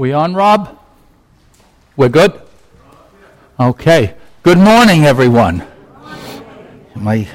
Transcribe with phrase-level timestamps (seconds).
[0.00, 0.78] We on, Rob?
[1.94, 2.40] We're good?
[3.60, 4.14] Okay.
[4.42, 5.62] Good morning, everyone.
[6.94, 7.28] My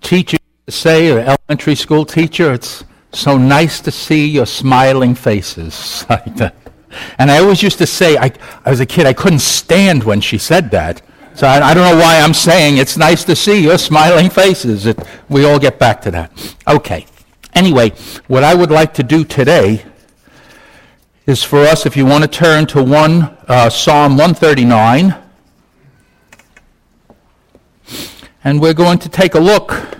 [0.00, 0.38] teacher
[0.68, 2.82] say, or elementary school teacher, it's
[3.12, 6.04] so nice to see your smiling faces.
[6.10, 8.32] and I always used to say, I,
[8.66, 11.00] was a kid, I couldn't stand when she said that.
[11.34, 14.86] So I, I, don't know why I'm saying it's nice to see your smiling faces.
[14.86, 16.56] It, we all get back to that.
[16.66, 17.06] Okay.
[17.54, 17.90] Anyway,
[18.26, 19.84] what I would like to do today
[21.26, 25.14] is for us, if you want to turn to one uh, Psalm 139,
[28.42, 29.98] and we're going to take a look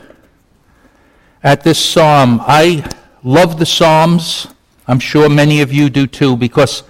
[1.45, 2.41] at this psalm.
[2.43, 2.91] I
[3.23, 4.49] love the Psalms.
[4.89, 6.83] I'm sure many of you do too, because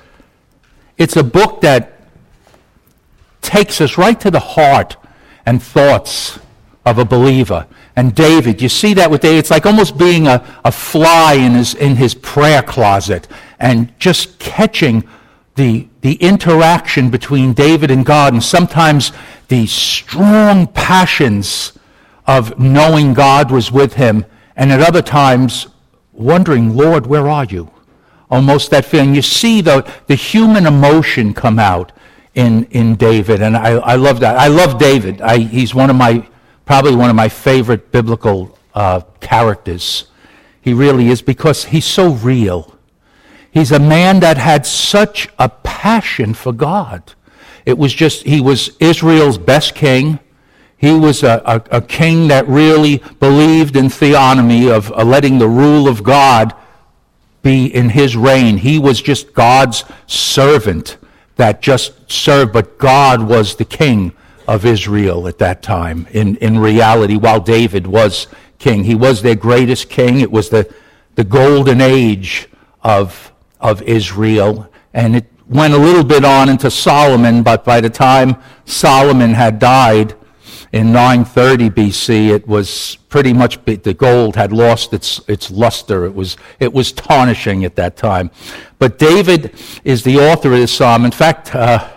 [0.97, 2.01] it's a book that
[3.43, 4.97] takes us right to the heart
[5.45, 6.39] and thoughts
[6.87, 7.67] of a believer.
[7.97, 9.41] And David, you see that with David.
[9.41, 13.29] It's like almost being a, a fly in his, in his prayer closet
[13.63, 15.09] and just catching
[15.55, 19.13] the, the interaction between David and God, and sometimes
[19.49, 21.79] the strong passions
[22.27, 25.69] of knowing God was with him, and at other times
[26.13, 27.71] wondering, Lord, where are you?
[28.31, 29.15] Almost that feeling.
[29.15, 31.93] You see the, the human emotion come out
[32.35, 34.37] in, in David, and I, I love that.
[34.37, 35.21] I love David.
[35.21, 36.27] I, he's one of my,
[36.65, 40.07] probably one of my favorite biblical uh, characters.
[40.63, 42.72] He really is because he's so real.
[43.53, 47.13] He's a man that had such a passion for God.
[47.65, 50.19] It was just, he was Israel's best king.
[50.77, 55.49] He was a, a, a king that really believed in theonomy, of uh, letting the
[55.49, 56.55] rule of God
[57.43, 58.57] be in his reign.
[58.57, 60.97] He was just God's servant
[61.37, 64.13] that just served, but God was the king
[64.49, 68.27] of Israel at that time in, in reality, while David was
[68.59, 68.85] king.
[68.85, 70.21] He was their greatest king.
[70.21, 70.73] It was the,
[71.17, 72.49] the golden age
[72.83, 73.32] of,
[73.63, 74.69] of Israel.
[74.93, 79.59] And it went a little bit on into Solomon, but by the time Solomon had
[79.59, 80.15] died,
[80.73, 86.07] in 930 BC, it was pretty much the gold had lost its, its luster.
[86.07, 88.31] It was, it was tarnishing at that time.
[88.79, 91.05] But David is the author of this psalm.
[91.05, 91.91] In fact, uh,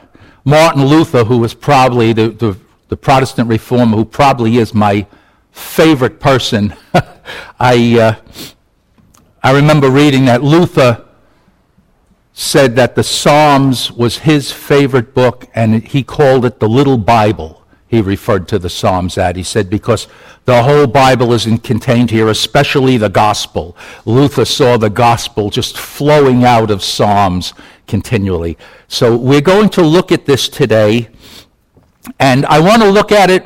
[0.44, 2.58] Martin Luther, who was probably the, the,
[2.90, 5.08] the, Protestant reformer, who probably is my
[5.52, 6.76] favorite person,
[7.60, 8.16] I, uh,
[9.42, 11.05] I remember reading that Luther
[12.38, 17.66] said that the Psalms was his favorite book, and he called it the Little Bible
[17.88, 19.38] he referred to the Psalms at.
[19.38, 20.10] He said, because
[20.44, 23.78] the whole Bible isn't contained here, especially the gospel.
[24.04, 27.54] Luther saw the gospel just flowing out of Psalms
[27.88, 28.58] continually.
[28.90, 31.08] So we're going to look at this today,
[32.20, 33.46] and I want to look at it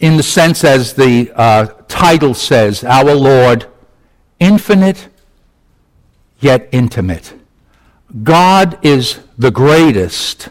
[0.00, 3.66] in the sense as the uh, title says, Our Lord,
[4.40, 5.10] infinite
[6.44, 7.34] yet intimate.
[8.22, 10.50] God is the greatest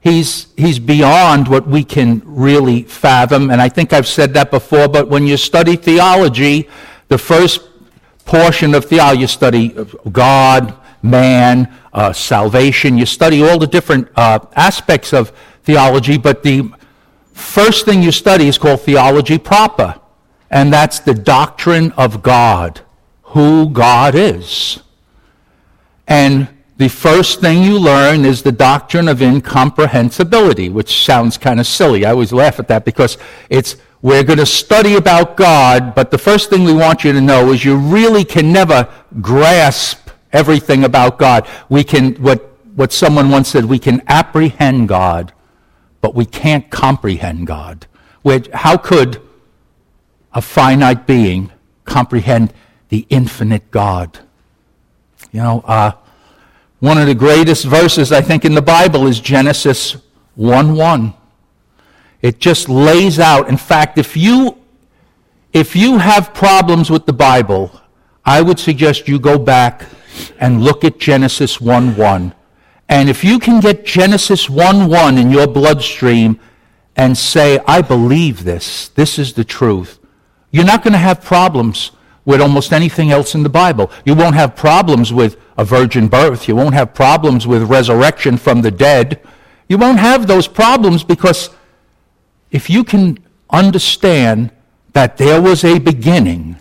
[0.00, 3.50] He's, he's beyond what we can really fathom.
[3.50, 6.68] And I think I've said that before, but when you study theology,
[7.08, 7.60] the first
[8.24, 9.74] portion of theology, you study
[10.12, 15.32] God, man, uh, salvation, you study all the different uh, aspects of
[15.64, 16.70] theology, but the
[17.32, 20.00] first thing you study is called theology proper.
[20.50, 22.80] And that's the doctrine of God,
[23.38, 24.82] who God is.
[26.08, 31.66] And the first thing you learn is the doctrine of incomprehensibility, which sounds kind of
[31.68, 32.04] silly.
[32.04, 33.16] I always laugh at that because
[33.48, 37.20] it's we're going to study about God, but the first thing we want you to
[37.20, 38.88] know is you really can never
[39.20, 41.46] grasp everything about God.
[41.68, 42.40] We can what
[42.74, 45.32] what someone once said, we can apprehend God,
[46.00, 47.86] but we can't comprehend God.
[48.22, 49.22] Which, how could
[50.32, 51.52] a finite being
[51.84, 52.52] comprehend
[52.88, 54.18] the infinite God?
[55.32, 55.92] You know, uh,
[56.80, 59.96] one of the greatest verses, I think, in the Bible is Genesis
[60.36, 61.14] 1 1.
[62.22, 63.48] It just lays out.
[63.48, 64.58] In fact, if you,
[65.52, 67.70] if you have problems with the Bible,
[68.24, 69.84] I would suggest you go back
[70.38, 72.34] and look at Genesis 1 1.
[72.88, 76.40] And if you can get Genesis 1 1 in your bloodstream
[76.96, 79.98] and say, I believe this, this is the truth,
[80.50, 81.92] you're not going to have problems
[82.28, 83.90] with almost anything else in the Bible.
[84.04, 86.46] You won't have problems with a virgin birth.
[86.46, 89.26] You won't have problems with resurrection from the dead.
[89.66, 91.48] You won't have those problems because
[92.50, 94.50] if you can understand
[94.92, 96.56] that there was a beginning,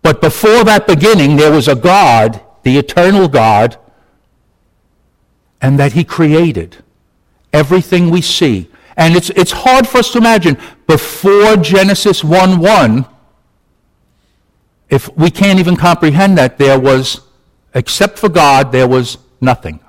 [0.00, 3.76] but before that beginning there was a God, the eternal God,
[5.60, 6.76] and that he created
[7.52, 8.70] everything we see.
[8.96, 13.17] And it's, it's hard for us to imagine before Genesis 1 1
[14.90, 17.20] if we can't even comprehend that there was
[17.74, 19.80] except for God, there was nothing.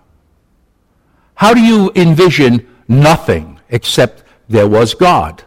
[1.35, 5.43] How do you envision nothing except there was God?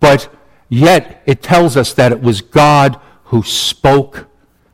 [0.00, 0.32] But
[0.68, 4.26] yet it tells us that it was God who spoke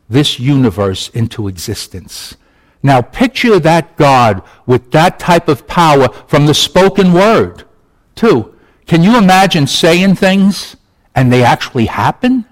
[0.09, 2.37] this universe into existence.
[2.83, 7.65] Now picture that God with that type of power from the spoken word,
[8.15, 8.55] too.
[8.87, 10.77] Can you imagine saying things
[11.15, 12.45] and they actually happen?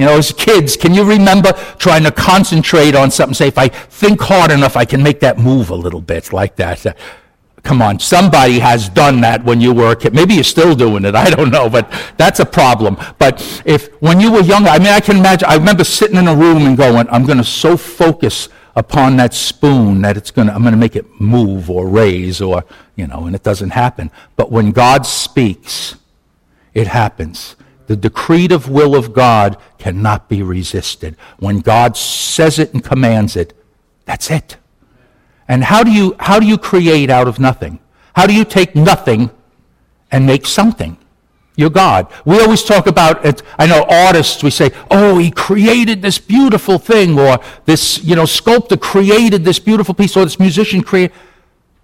[0.00, 3.34] You know, as kids, can you remember trying to concentrate on something?
[3.34, 6.56] Say, if I think hard enough, I can make that move a little bit like
[6.56, 6.86] that.
[6.86, 6.94] Uh,
[7.62, 10.14] come on, somebody has done that when you were a kid.
[10.14, 11.14] Maybe you're still doing it.
[11.26, 12.96] I don't know, but that's a problem.
[13.18, 15.46] But if when you were younger, I mean, I can imagine.
[15.46, 19.34] I remember sitting in a room and going, "I'm going to so focus upon that
[19.34, 22.64] spoon that it's going to, I'm going to make it move or raise or,
[22.96, 24.10] you know, and it doesn't happen.
[24.36, 25.96] But when God speaks,
[26.72, 27.56] it happens.
[27.90, 31.16] The decretive will of God cannot be resisted.
[31.40, 33.52] When God says it and commands it,
[34.04, 34.58] that's it.
[35.48, 37.80] And how do you, how do you create out of nothing?
[38.14, 39.32] How do you take nothing
[40.12, 40.98] and make something?
[41.56, 42.06] You're God.
[42.24, 43.42] We always talk about it.
[43.58, 48.24] I know artists, we say, oh, he created this beautiful thing, or this, you know,
[48.24, 51.16] sculptor created this beautiful piece, or this musician created.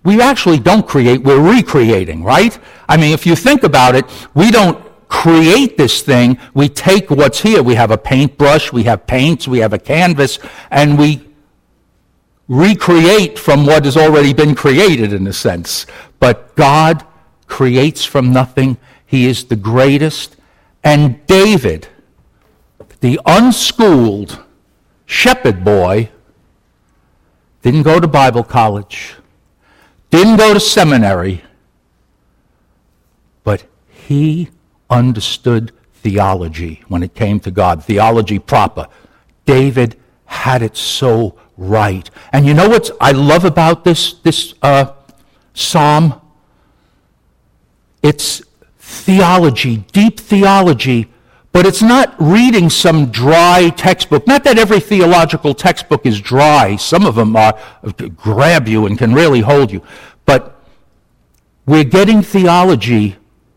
[0.05, 2.57] We actually don't create, we're recreating, right?
[2.89, 4.05] I mean, if you think about it,
[4.35, 7.63] we don't create this thing, we take what's here.
[7.63, 10.39] We have a paintbrush, we have paints, we have a canvas,
[10.71, 11.27] and we
[12.49, 15.87] recreate from what has already been created in a sense.
[16.21, 17.05] But God
[17.47, 18.79] creates from nothing.
[19.05, 20.37] He is the greatest.
[20.83, 21.89] And David,
[23.01, 24.43] the unschooled
[25.07, 26.11] shepherd boy,
[27.63, 29.17] didn't go to Bible college,
[30.11, 31.43] didn't go to seminary,
[33.43, 34.51] but he
[34.91, 38.89] understood theology when it came to God, theology proper.
[39.45, 39.97] David
[40.27, 42.09] had it so right.
[42.33, 44.93] And you know what I love about this, this uh,
[45.55, 46.21] psalm?
[48.03, 48.43] It's
[48.79, 51.13] theology, deep theology,
[51.53, 54.27] but it's not reading some dry textbook.
[54.27, 56.77] Not that every theological textbook is dry.
[56.77, 57.59] Some of them are,
[58.17, 59.83] grab you and can really hold you.
[60.27, 60.61] But
[61.65, 63.17] we're getting theology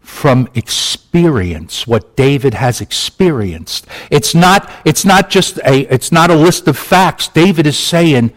[0.09, 3.88] from experience, what David has experienced.
[4.11, 7.29] It's not, it's not just a, it's not a list of facts.
[7.29, 8.33] David is saying,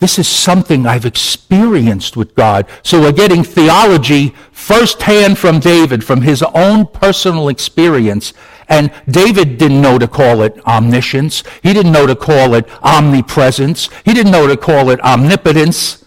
[0.00, 2.66] this is something I've experienced with God.
[2.82, 8.34] So we're getting theology firsthand from David, from his own personal experience.
[8.68, 11.42] And David didn't know to call it omniscience.
[11.62, 13.88] He didn't know to call it omnipresence.
[14.04, 16.04] He didn't know to call it omnipotence.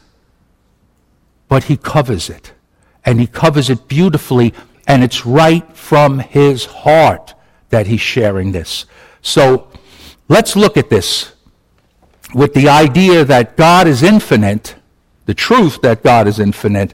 [1.48, 2.54] But he covers it.
[3.04, 4.54] And he covers it beautifully
[4.88, 7.36] and it's right from his heart
[7.70, 8.86] that he's sharing this.
[9.22, 9.68] So
[10.30, 11.34] let's look at this
[12.34, 14.76] with the idea that God is infinite,
[15.26, 16.94] the truth that God is infinite,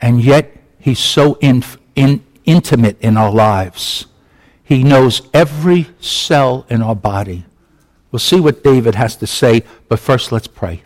[0.00, 1.64] and yet he's so in,
[1.94, 4.06] in, intimate in our lives.
[4.62, 7.44] He knows every cell in our body.
[8.10, 10.82] We'll see what David has to say, but first let's pray.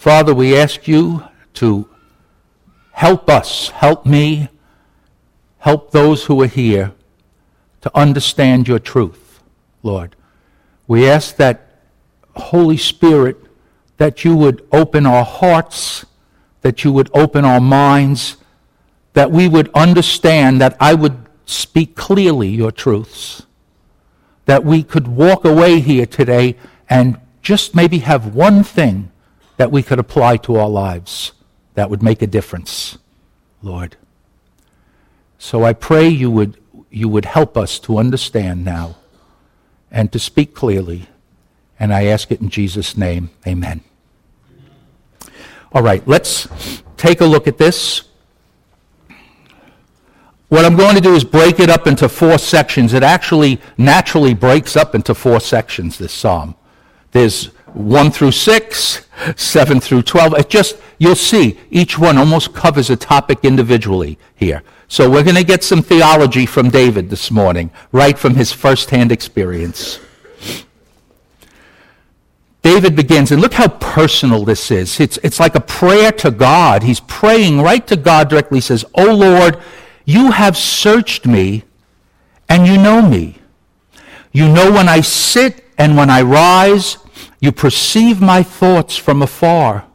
[0.00, 1.86] Father, we ask you to
[2.92, 4.48] help us, help me,
[5.58, 6.94] help those who are here
[7.82, 9.42] to understand your truth,
[9.82, 10.16] Lord.
[10.86, 11.82] We ask that,
[12.34, 13.36] Holy Spirit,
[13.98, 16.06] that you would open our hearts,
[16.62, 18.38] that you would open our minds,
[19.12, 23.42] that we would understand, that I would speak clearly your truths,
[24.46, 26.56] that we could walk away here today
[26.88, 29.09] and just maybe have one thing
[29.60, 31.32] that we could apply to our lives
[31.74, 32.96] that would make a difference,
[33.60, 33.94] Lord.
[35.36, 36.56] So I pray you would,
[36.88, 38.96] you would help us to understand now
[39.90, 41.08] and to speak clearly.
[41.78, 43.28] And I ask it in Jesus' name.
[43.46, 43.82] Amen.
[45.72, 46.48] All right, let's
[46.96, 48.04] take a look at this.
[50.48, 52.94] What I'm going to do is break it up into four sections.
[52.94, 56.54] It actually naturally breaks up into four sections, this psalm.
[57.12, 60.34] There's 1 through 6, 7 through 12.
[60.34, 64.62] It just, you'll see, each one almost covers a topic individually here.
[64.88, 69.12] So we're going to get some theology from David this morning, right from his firsthand
[69.12, 70.00] experience.
[72.62, 75.00] David begins, and look how personal this is.
[75.00, 76.82] It's, it's like a prayer to God.
[76.82, 78.58] He's praying right to God directly.
[78.58, 79.58] He says, Oh Lord,
[80.04, 81.64] you have searched me,
[82.48, 83.38] and you know me.
[84.32, 86.98] You know when I sit and when I rise,
[87.40, 89.86] you perceive my thoughts from afar.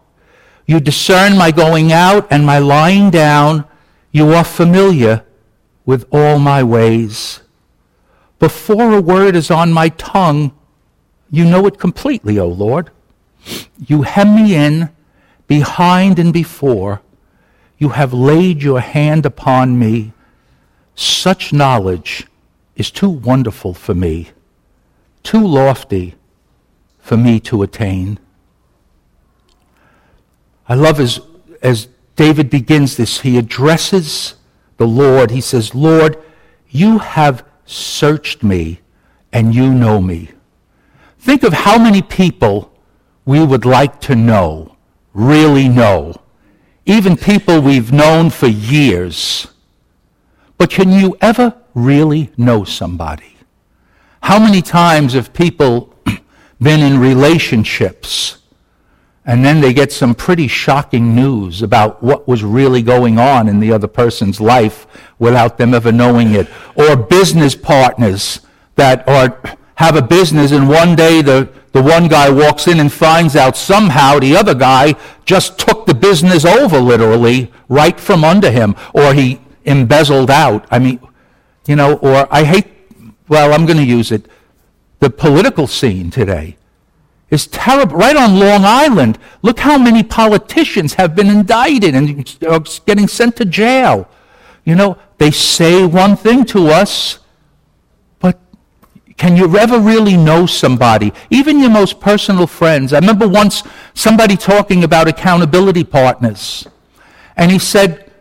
[0.66, 3.66] You discern my going out and my lying down.
[4.12, 5.24] You are familiar
[5.86, 7.42] with all my ways.
[8.40, 10.58] Before a word is on my tongue,
[11.30, 12.90] you know it completely, O Lord.
[13.78, 14.90] You hem me in
[15.48, 17.02] behind and before.
[17.78, 20.14] You have laid your hand upon me.
[20.96, 22.26] Such knowledge
[22.76, 24.30] is too wonderful for me,
[25.22, 26.16] too lofty
[27.06, 28.18] for me to attain.
[30.68, 31.20] I love as,
[31.62, 34.34] as David begins this, he addresses
[34.78, 35.30] the Lord.
[35.30, 36.18] He says, Lord,
[36.68, 38.80] you have searched me
[39.32, 40.32] and you know me.
[41.20, 42.76] Think of how many people
[43.24, 44.76] we would like to know,
[45.14, 46.20] really know.
[46.88, 49.46] Even people we've known for years.
[50.58, 53.38] But can you ever really know somebody?
[54.24, 55.95] How many times have people
[56.62, 58.38] been in relationships
[59.26, 63.60] and then they get some pretty shocking news about what was really going on in
[63.60, 64.86] the other person's life
[65.18, 66.48] without them ever knowing it.
[66.76, 68.42] Or business partners
[68.76, 69.42] that are,
[69.76, 73.58] have a business and one day the, the one guy walks in and finds out
[73.58, 74.94] somehow the other guy
[75.26, 80.68] just took the business over literally right from under him or he embezzled out.
[80.70, 81.00] I mean,
[81.66, 82.68] you know, or I hate,
[83.28, 84.28] well, I'm going to use it,
[85.00, 86.58] the political scene today
[87.30, 87.98] is terrible.
[87.98, 93.36] Right on Long Island, look how many politicians have been indicted and are getting sent
[93.38, 94.08] to jail.
[94.64, 97.20] You know, they say one thing to us,
[98.20, 98.40] but
[99.18, 101.14] can you ever really know somebody?
[101.30, 102.94] Even your most personal friends.
[102.94, 106.68] I remember once somebody talking about accountability partners,
[107.38, 108.12] and he said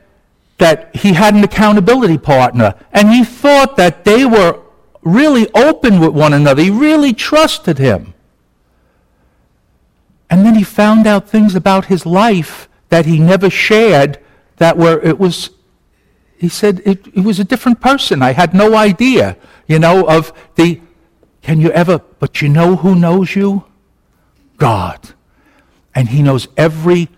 [0.58, 4.60] that he had an accountability partner, and he thought that they were
[5.04, 6.62] really open with one another.
[6.62, 8.14] He really trusted him.
[10.30, 14.18] And then he found out things about his life that he never shared
[14.56, 15.50] that were, it was,
[16.36, 18.22] he said, it, it was a different person.
[18.22, 20.80] I had no idea, you know, of the,
[21.42, 23.64] can you ever, but you know who knows you?
[24.56, 25.10] God.
[25.94, 27.08] And he knows every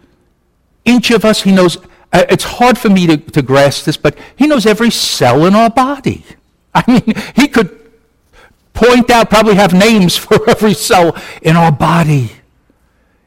[0.84, 1.42] inch of us.
[1.42, 1.78] He knows,
[2.12, 5.54] uh, it's hard for me to, to grasp this, but he knows every cell in
[5.54, 6.24] our body.
[6.76, 7.76] I mean, he could
[8.74, 12.30] point out, probably have names for every cell in our body.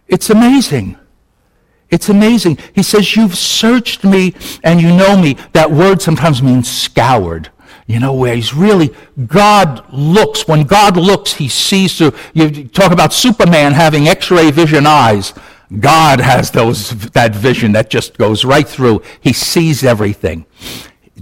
[0.08, 0.98] It's amazing.
[1.89, 2.60] It's amazing.
[2.74, 5.38] He says, You've searched me and you know me.
[5.53, 7.50] That word sometimes means scoured.
[7.88, 8.94] You know, where he's really,
[9.25, 10.48] God looks.
[10.48, 12.13] When God looks, he sees through.
[12.34, 15.34] You talk about Superman having x ray vision eyes.
[15.79, 19.01] God has those, that vision that just goes right through.
[19.22, 20.46] He sees everything.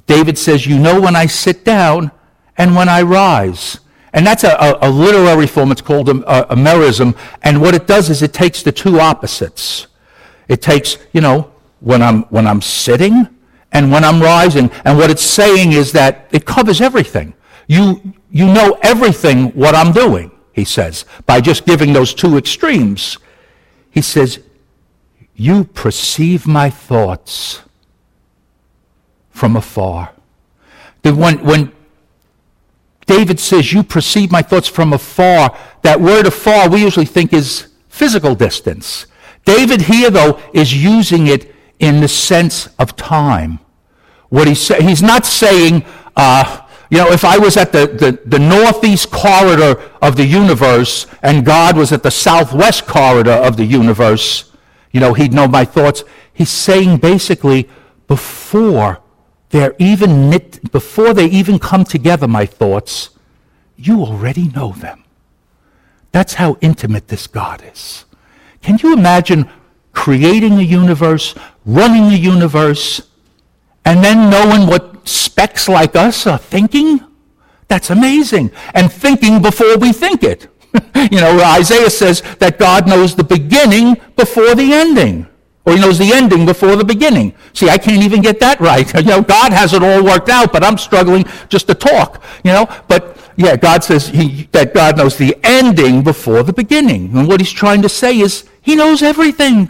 [0.08, 2.12] David says, You know when I sit down
[2.58, 3.80] and when I rise.
[4.14, 5.72] And that's a, a, a literary form.
[5.72, 7.16] It's called a, a, merism.
[7.44, 9.88] And what it does is it takes the two opposites.
[10.48, 13.28] It takes, you know, when I'm, when I'm sitting
[13.72, 14.72] and when I'm rising.
[14.86, 17.34] And what it's saying is that it covers everything.
[17.68, 23.18] You, you know everything what I'm doing, he says, by just giving those two extremes.
[23.92, 24.40] He says,
[25.36, 27.62] you perceive my thoughts
[29.30, 30.14] from afar.
[31.04, 31.72] When, when
[33.08, 35.58] David says, You perceive my thoughts from afar.
[35.82, 39.08] That word afar we usually think is physical distance.
[39.46, 43.60] David here, though, is using it in the sense of time.
[44.30, 45.86] What he's, say, he's not saying,
[46.16, 51.08] uh, you know, if I was at the, the, the northeast corridor of the universe
[51.24, 54.52] and God was at the southwest corridor of the universe,
[54.92, 56.04] you know, he'd know my thoughts.
[56.34, 57.70] He's saying basically,
[58.08, 59.02] before
[59.50, 63.12] they're even knit, before they even come together, my thoughts,
[63.78, 65.04] you already know them.
[66.12, 68.06] That's how intimate this God is.
[68.62, 69.50] Can you imagine
[69.94, 71.36] creating a universe,
[71.66, 73.02] running a universe,
[73.86, 77.00] and then knowing what specks like us are thinking?
[77.68, 78.52] That's amazing.
[78.74, 80.48] And thinking before we think it.
[81.12, 85.28] you know, Isaiah says that God knows the beginning before the ending.
[85.68, 87.36] Or he knows the ending before the beginning.
[87.52, 88.88] See, I can't even get that right.
[88.96, 92.24] You know, God has it all worked out, but I'm struggling just to talk.
[92.46, 97.16] You know, but yeah, God says he, that God knows the ending before the beginning.
[97.18, 99.70] And what he's trying to say is he knows everything.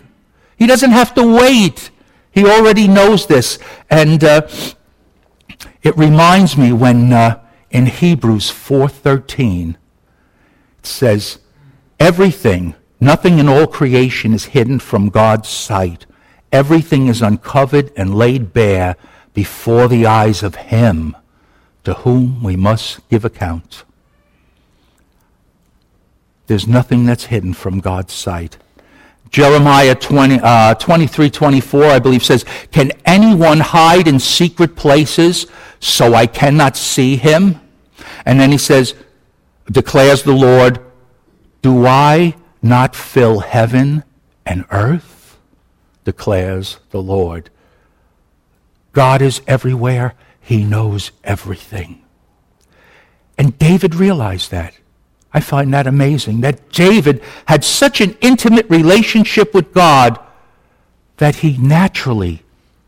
[0.56, 1.90] He doesn't have to wait.
[2.32, 3.58] He already knows this.
[3.90, 4.48] And uh,
[5.82, 9.78] it reminds me when uh, in Hebrews 4.13 it
[10.86, 11.40] says,
[12.00, 16.06] everything Nothing in all creation is hidden from God's sight.
[16.52, 18.96] Everything is uncovered and laid bare
[19.34, 21.16] before the eyes of Him
[21.84, 23.84] to whom we must give account.
[26.48, 28.58] There's nothing that's hidden from God's sight.
[29.30, 35.48] Jeremiah 20, uh, 23, 24, I believe, says, Can anyone hide in secret places
[35.80, 37.60] so I cannot see him?
[38.26, 38.96] And then he says,
[39.72, 40.80] declares the Lord,
[41.62, 44.04] Do I not fill heaven
[44.46, 45.18] and earth?
[46.08, 47.50] declares the Lord.
[48.94, 50.14] God is everywhere.
[50.40, 52.02] He knows everything.
[53.38, 54.74] And David realized that.
[55.34, 60.18] I find that amazing that David had such an intimate relationship with God
[61.18, 62.42] that he naturally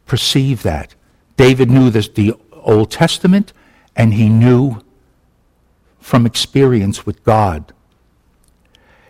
[0.06, 0.96] perceived that.
[1.36, 3.52] David knew this, the Old Testament
[3.98, 4.82] and he knew
[6.00, 7.74] from experience with God.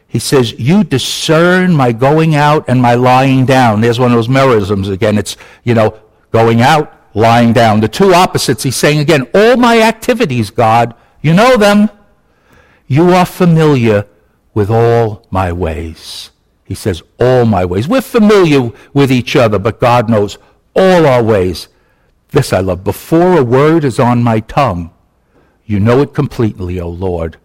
[0.10, 3.80] He says, You discern my going out and my lying down.
[3.80, 5.18] There's one of those merisms again.
[5.18, 5.98] It's, you know,
[6.32, 7.80] going out, lying down.
[7.80, 8.64] The two opposites.
[8.64, 11.90] He's saying again, All my activities, God, you know them.
[12.88, 14.08] You are familiar
[14.56, 16.32] with all my ways.
[16.66, 17.88] He says, All my ways.
[17.88, 20.40] We're familiar with each other, but God knows
[20.76, 21.68] all our ways.
[22.30, 22.84] This I love.
[22.84, 24.90] Before a word is on my tongue,
[25.66, 27.38] you know it completely, O Lord.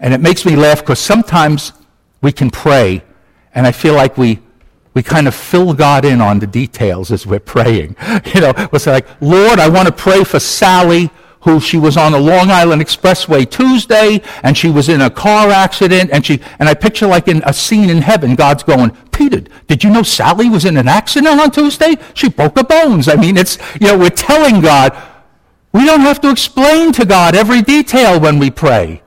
[0.00, 1.72] And it makes me laugh because sometimes
[2.22, 3.02] we can pray,
[3.54, 4.40] and I feel like we,
[4.94, 7.96] we kind of fill God in on the details as we're praying.
[8.34, 11.10] You know, we'll say like, Lord, I want to pray for Sally
[11.42, 15.50] who she was on the Long Island Expressway Tuesday, and she was in a car
[15.50, 19.40] accident, and she and I picture like in a scene in heaven, God's going, Peter,
[19.66, 21.96] did you know Sally was in an accident on Tuesday?
[22.14, 23.08] She broke her bones.
[23.08, 24.96] I mean, it's you know, we're telling God,
[25.72, 29.02] we don't have to explain to God every detail when we pray.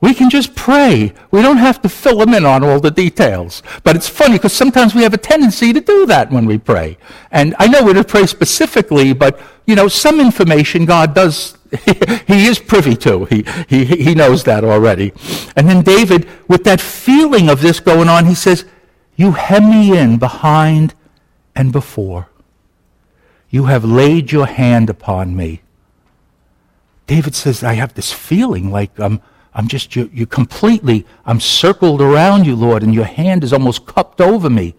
[0.00, 1.14] We can just pray.
[1.30, 3.62] We don't have to fill them in on all the details.
[3.84, 6.98] But it's funny because sometimes we have a tendency to do that when we pray.
[7.30, 11.56] And I know we're to pray specifically, but, you know, some information God does,
[12.26, 13.24] he is privy to.
[13.26, 15.12] He, he, he knows that already.
[15.56, 18.66] And then David, with that feeling of this going on, he says,
[19.16, 20.92] You hem me in behind
[21.56, 22.28] and before.
[23.48, 25.62] You have laid your hand upon me.
[27.06, 29.14] David says, I have this feeling like I'm.
[29.14, 29.22] Um,
[29.54, 33.86] I'm just, you, you completely, I'm circled around you, Lord, and your hand is almost
[33.86, 34.74] cupped over me.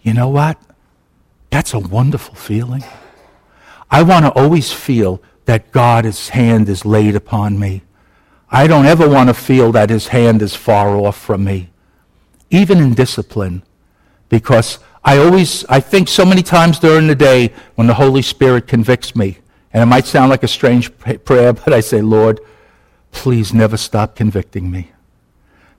[0.00, 0.58] You know what?
[1.50, 2.82] That's a wonderful feeling.
[3.90, 7.82] I want to always feel that God's hand is laid upon me.
[8.50, 11.70] I don't ever want to feel that his hand is far off from me,
[12.50, 13.62] even in discipline,
[14.28, 18.66] because I always, I think so many times during the day when the Holy Spirit
[18.66, 19.38] convicts me,
[19.72, 22.40] and it might sound like a strange prayer, but I say, Lord,
[23.16, 24.92] please never stop convicting me.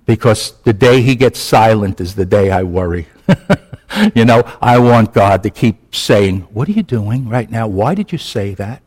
[0.05, 3.07] Because the day he gets silent is the day I worry.
[4.15, 7.67] you know, I want God to keep saying, What are you doing right now?
[7.67, 8.81] Why did you say that?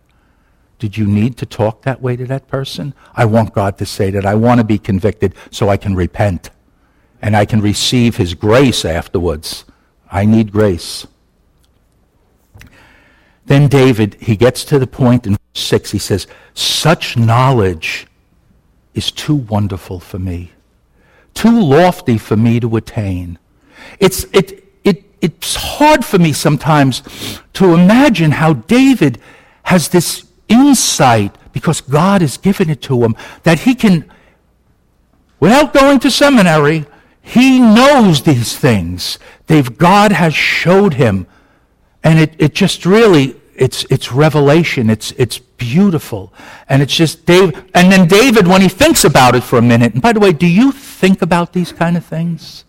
[0.79, 2.95] Did you need to talk that way to that person?
[3.15, 4.27] I want God to say that.
[4.27, 6.51] I want to be convicted so I can repent
[7.23, 9.65] and I can receive his grace afterwards.
[10.11, 11.07] I need grace.
[13.47, 18.07] Then David, he gets to the point in 6, he says, Such knowledge
[18.95, 20.53] is too wonderful for me,
[21.35, 23.39] too lofty for me to attain.
[23.99, 27.03] It's, it, it, it's hard for me sometimes
[27.55, 29.21] to imagine how David
[29.65, 34.11] has this insight because God has given it to him that he can,
[35.39, 36.87] without going to seminary,
[37.23, 39.19] he knows these things.
[39.47, 41.27] They've, God has showed him.
[42.03, 44.89] And it, it just really it's, it's revelation.
[44.89, 46.33] It's, it's beautiful.
[46.71, 47.63] And it's just David.
[47.75, 50.33] And then David, when he thinks about it for a minute, and by the way,
[50.33, 52.65] do you think about these kind of things?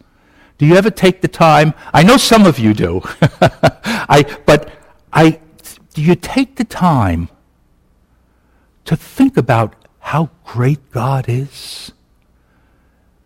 [0.57, 1.73] Do you ever take the time?
[1.93, 3.01] I know some of you do.
[3.41, 4.69] I, but
[5.13, 5.39] I,
[5.93, 7.29] do you take the time
[8.83, 11.93] to think about how great God is?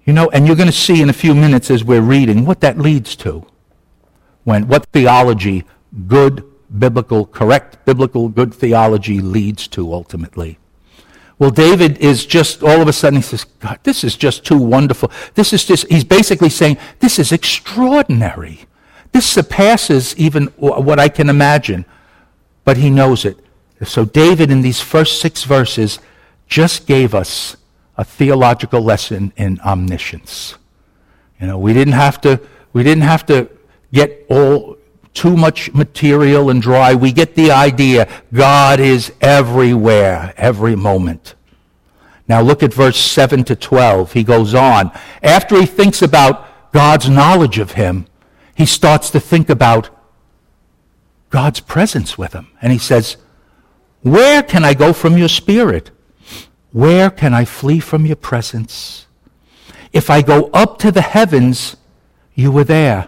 [0.06, 2.62] You know, and you're going to see in a few minutes as we're reading what
[2.62, 3.48] that leads to.
[4.44, 5.64] When, what theology
[6.08, 6.44] good
[6.80, 10.58] biblical, correct biblical good theology leads to ultimately.
[11.38, 14.58] Well, David is just, all of a sudden, he says, God, this is just too
[14.58, 15.12] wonderful.
[15.34, 18.62] This is just, he's basically saying, this is extraordinary.
[19.12, 21.86] This surpasses even what I can imagine.
[22.64, 23.38] But he knows it.
[23.84, 26.00] So David, in these first six verses,
[26.48, 27.58] just gave us
[27.98, 30.56] a theological lesson in omniscience.
[31.40, 32.40] You know, we didn't have to,
[32.72, 33.50] we didn't have to
[33.92, 34.78] get all
[35.16, 36.94] too much material and dry.
[36.94, 38.08] We get the idea.
[38.32, 41.34] God is everywhere, every moment.
[42.28, 44.14] Now look at verse 7 to 12.
[44.14, 44.92] He goes on.
[45.24, 48.06] After he thinks about God's knowledge of him,
[48.56, 49.90] he starts to think about
[51.30, 52.50] God's presence with him.
[52.62, 53.18] And he says,
[54.02, 55.92] Where can I go from your spirit?
[56.72, 59.08] Where can I flee from your presence?
[59.94, 61.78] If I go up to the heavens,
[62.34, 63.08] you were there.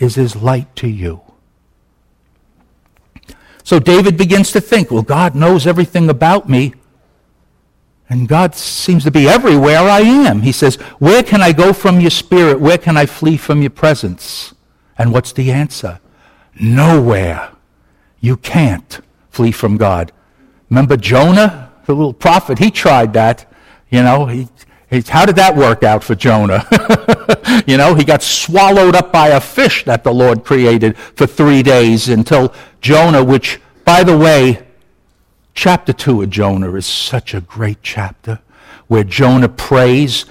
[0.00, 1.20] is as light to you.
[3.62, 6.74] So David begins to think, well, God knows everything about me.
[8.08, 10.40] And God seems to be everywhere I am.
[10.40, 12.58] He says, Where can I go from your spirit?
[12.58, 14.52] Where can I flee from your presence?
[14.98, 16.00] And what's the answer?
[16.60, 17.52] Nowhere.
[18.18, 20.10] You can't flee from God.
[20.68, 22.58] Remember Jonah, the little prophet?
[22.58, 23.46] He tried that.
[23.90, 24.48] You know, he, he,
[25.08, 26.66] how did that work out for Jonah?
[27.66, 31.62] you know, he got swallowed up by a fish that the Lord created for three
[31.62, 34.66] days until Jonah, which, by the way,
[35.54, 38.40] chapter 2 of Jonah is such a great chapter
[38.88, 40.24] where Jonah prays,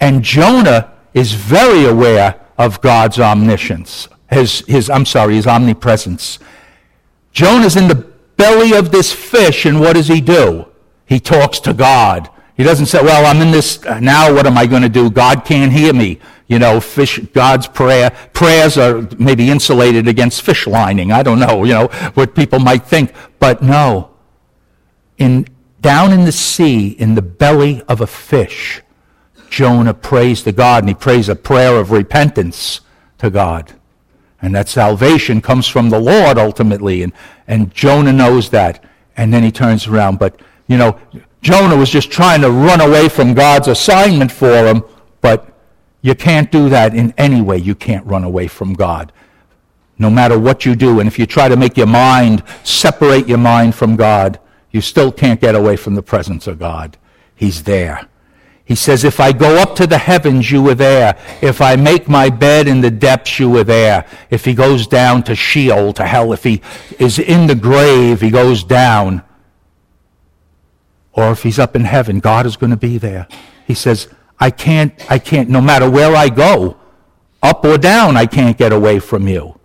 [0.00, 6.38] and Jonah is very aware of God's omniscience his, his, I'm sorry, his omnipresence.
[7.32, 7.94] Jonah's in the
[8.36, 10.66] belly of this fish, and what does he do?
[11.04, 12.30] He talks to God.
[12.56, 15.10] He doesn't say, well, I'm in this, uh, now what am I going to do?
[15.10, 16.18] God can't hear me.
[16.46, 21.12] You know, fish, God's prayer, prayers are maybe insulated against fish lining.
[21.12, 23.12] I don't know, you know, what people might think.
[23.38, 24.10] But no.
[25.18, 25.46] In,
[25.80, 28.80] down in the sea, in the belly of a fish,
[29.50, 32.80] Jonah prays to God, and he prays a prayer of repentance
[33.18, 33.74] to God.
[34.40, 37.02] And that salvation comes from the Lord ultimately.
[37.02, 37.12] And,
[37.46, 38.84] and Jonah knows that.
[39.16, 40.18] And then he turns around.
[40.18, 40.98] But, you know,
[41.46, 44.82] Jonah was just trying to run away from God's assignment for him.
[45.20, 45.56] But
[46.02, 47.58] you can't do that in any way.
[47.58, 49.12] You can't run away from God.
[49.96, 50.98] No matter what you do.
[50.98, 54.40] And if you try to make your mind, separate your mind from God,
[54.72, 56.98] you still can't get away from the presence of God.
[57.36, 58.08] He's there.
[58.64, 61.16] He says, If I go up to the heavens, you were there.
[61.42, 64.04] If I make my bed in the depths, you were there.
[64.30, 66.60] If he goes down to Sheol, to hell, if he
[66.98, 69.22] is in the grave, he goes down.
[71.16, 73.26] Or if he's up in heaven, God is going to be there.
[73.66, 76.76] He says, I can't, I can't, no matter where I go,
[77.42, 79.58] up or down, I can't get away from you.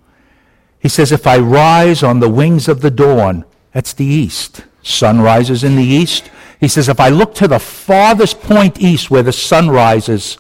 [0.80, 4.64] He says, if I rise on the wings of the dawn, that's the east.
[4.82, 6.32] Sun rises in the east.
[6.60, 10.38] He says, if I look to the farthest point east where the sun rises,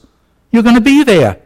[0.52, 1.41] you're going to be there.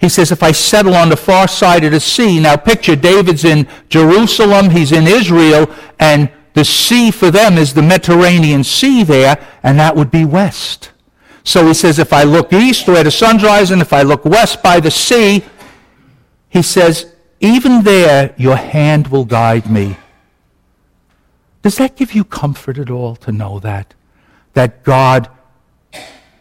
[0.00, 3.44] He says, if I settle on the far side of the sea, now picture David's
[3.44, 9.46] in Jerusalem, he's in Israel, and the sea for them is the Mediterranean Sea there,
[9.62, 10.90] and that would be west.
[11.44, 14.62] So he says, if I look east where the sun's rising, if I look west
[14.62, 15.44] by the sea,
[16.48, 19.96] he says, even there your hand will guide me
[21.64, 23.94] does that give you comfort at all to know that?
[24.52, 25.30] That God,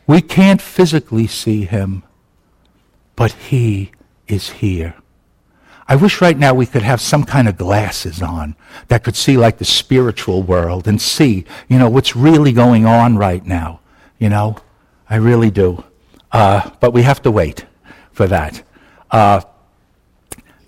[0.06, 2.04] we can't physically see him,
[3.16, 3.92] but he
[4.28, 4.96] is here.
[5.88, 8.56] I wish right now we could have some kind of glasses on
[8.88, 13.18] that could see like the spiritual world and see, you know, what's really going on
[13.18, 13.82] right now.
[14.18, 14.58] You know,
[15.10, 15.84] I really do.
[16.32, 17.66] Uh, but we have to wait
[18.12, 18.64] for that.
[19.12, 19.42] Uh,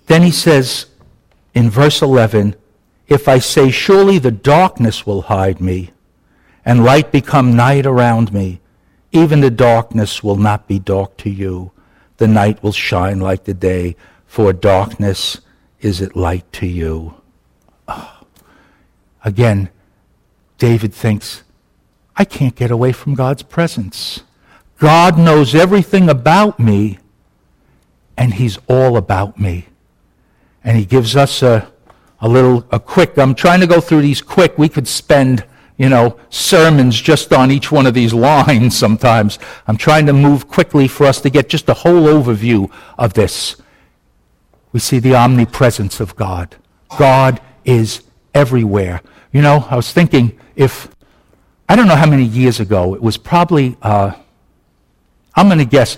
[0.06, 0.86] then he says
[1.54, 2.54] in verse 11,
[3.08, 5.90] if I say, Surely the darkness will hide me,
[6.64, 8.60] and light become night around me,
[9.12, 11.72] even the darkness will not be dark to you.
[12.18, 15.40] The night will shine like the day, for darkness
[15.80, 17.14] is it light to you.
[17.88, 18.20] Oh.
[19.24, 19.70] Again,
[20.58, 21.42] David thinks,
[22.16, 24.22] I can't get away from God's presence.
[24.78, 26.98] God knows everything about me,
[28.16, 29.66] and He's all about me.
[30.64, 31.70] And He gives us a
[32.20, 35.44] a little a quick i'm trying to go through these quick we could spend
[35.76, 40.48] you know sermons just on each one of these lines sometimes i'm trying to move
[40.48, 43.56] quickly for us to get just a whole overview of this
[44.76, 46.54] we see the omnipresence of god
[46.98, 48.02] god is
[48.34, 49.00] everywhere
[49.32, 50.94] you know i was thinking if
[51.66, 54.12] i don't know how many years ago it was probably uh,
[55.34, 55.96] i'm going to guess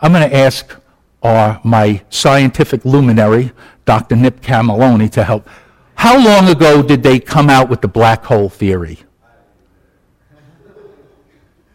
[0.00, 0.74] i'm going to ask
[1.22, 3.52] our, my scientific luminary
[3.86, 4.16] Dr.
[4.16, 5.48] Nick Cameloni to help.
[5.94, 8.98] How long ago did they come out with the black hole theory?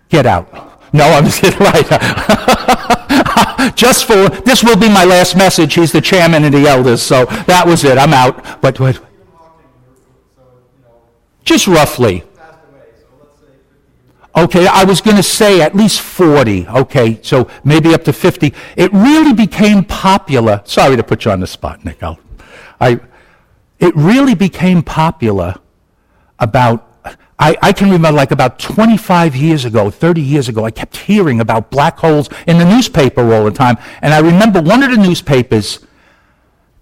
[0.09, 0.93] Get out.
[0.93, 2.97] No, I'm just right.
[3.75, 5.75] Just for this will be my last message.
[5.75, 7.97] He's the chairman of the elders, so that was it.
[7.97, 8.61] I'm out.
[8.61, 9.01] But, but
[11.43, 12.23] just roughly.
[14.33, 16.67] Okay, I was going to say at least 40.
[16.67, 18.53] Okay, so maybe up to 50.
[18.77, 20.61] It really became popular.
[20.63, 22.01] Sorry to put you on the spot, Nick.
[22.01, 22.17] I'll,
[22.79, 23.01] I,
[23.79, 25.55] it really became popular
[26.39, 26.87] about
[27.41, 31.39] I, I, can remember like about 25 years ago, 30 years ago, I kept hearing
[31.39, 33.77] about black holes in the newspaper all the time.
[34.03, 35.79] And I remember one of the newspapers,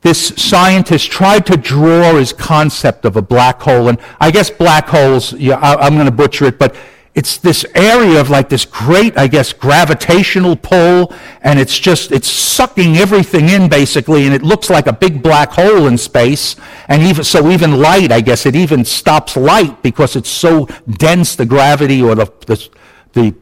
[0.01, 3.87] this scientist tried to draw his concept of a black hole.
[3.87, 6.75] And I guess black holes, yeah, I, I'm going to butcher it, but
[7.15, 12.29] it's this area of like this great, I guess, gravitational pull, and it's just, it's
[12.29, 16.55] sucking everything in basically, and it looks like a big black hole in space.
[16.87, 21.35] And even, so even light, I guess, it even stops light because it's so dense,
[21.35, 22.69] the gravity or the, the,
[23.13, 23.35] the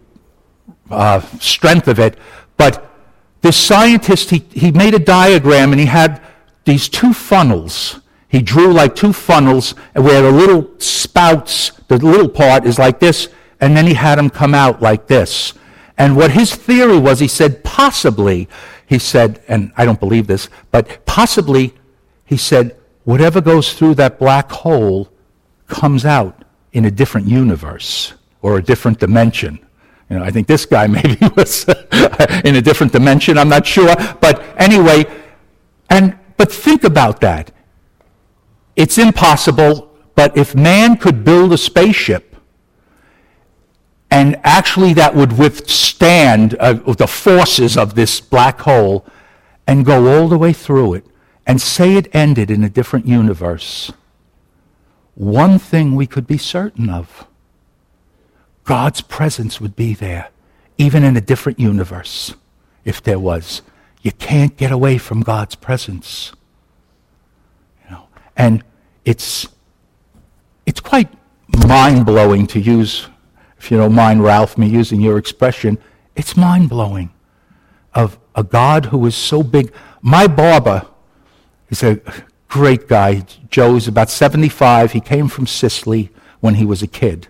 [0.90, 2.18] uh, strength of it.
[2.56, 2.90] But
[3.42, 6.22] this scientist, he, he made a diagram and he had
[6.66, 8.00] these two funnels.
[8.30, 13.30] He drew like two funnels where the little spouts, the little part is like this,
[13.60, 15.54] and then he had him come out like this.
[15.98, 18.48] And what his theory was, he said, possibly,
[18.86, 21.74] he said, and I don't believe this, but possibly,
[22.26, 25.10] he said, whatever goes through that black hole
[25.68, 26.44] comes out
[26.74, 29.60] in a different universe or a different dimension.
[30.10, 33.66] You know, I think this guy maybe was uh, in a different dimension, I'm not
[33.66, 33.96] sure.
[34.22, 35.06] But anyway,
[35.90, 37.52] and, but think about that.
[38.76, 42.27] It's impossible, but if man could build a spaceship
[44.10, 49.06] and actually that would withstand uh, the forces of this black hole
[49.66, 51.06] and go all the way through it
[51.46, 53.92] and say it ended in a different universe,
[55.16, 57.28] one thing we could be certain of
[58.64, 60.30] God's presence would be there,
[60.78, 62.36] even in a different universe,
[62.84, 63.62] if there was.
[64.02, 66.34] You can't get away from God's presence.
[67.86, 68.64] You know, and
[69.06, 69.48] it's,
[70.66, 71.10] it's quite
[71.66, 73.08] mind blowing to use
[73.72, 75.78] you don't mind, Ralph, me using your expression,
[76.16, 77.12] it's mind blowing
[77.94, 79.74] of a God who is so big.
[80.02, 80.86] My barber
[81.70, 82.00] is a
[82.48, 83.26] great guy.
[83.50, 84.92] Joe's about 75.
[84.92, 87.28] He came from Sicily when he was a kid.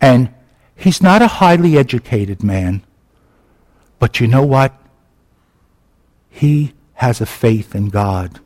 [0.00, 0.34] And
[0.74, 2.82] he's not a highly educated man,
[3.98, 4.74] but you know what?
[6.28, 8.40] He has a faith in God.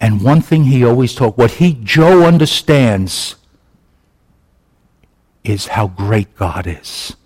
[0.00, 3.36] And one thing he always talked, what he, Joe understands
[5.48, 7.16] is how great God is.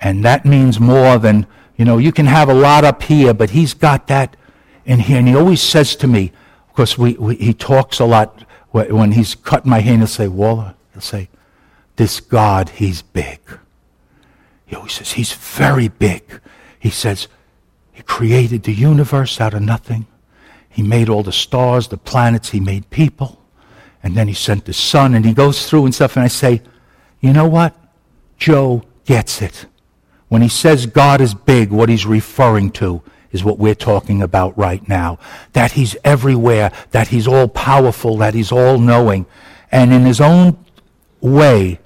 [0.00, 3.50] And that means more than, you know, you can have a lot up here, but
[3.50, 4.36] he's got that
[4.84, 5.18] in here.
[5.18, 6.32] And he always says to me,
[6.68, 10.28] of course, we, we, he talks a lot when he's cutting my hand, he'll say,
[10.28, 11.28] Waller, he'll say,
[11.96, 13.40] this God, he's big.
[14.64, 16.40] He always says, he's very big.
[16.78, 17.26] He says,
[17.92, 20.06] he created the universe out of nothing.
[20.68, 23.42] He made all the stars, the planets, he made people.
[24.02, 26.16] And then he sent the sun, and he goes through and stuff.
[26.16, 26.62] And I say,
[27.20, 27.74] you know what?
[28.38, 29.66] Joe gets it.
[30.28, 33.02] When he says God is big, what he's referring to
[33.32, 35.18] is what we're talking about right now.
[35.52, 39.26] That he's everywhere, that he's all powerful, that he's all knowing.
[39.70, 40.64] And in his own
[41.20, 41.78] way,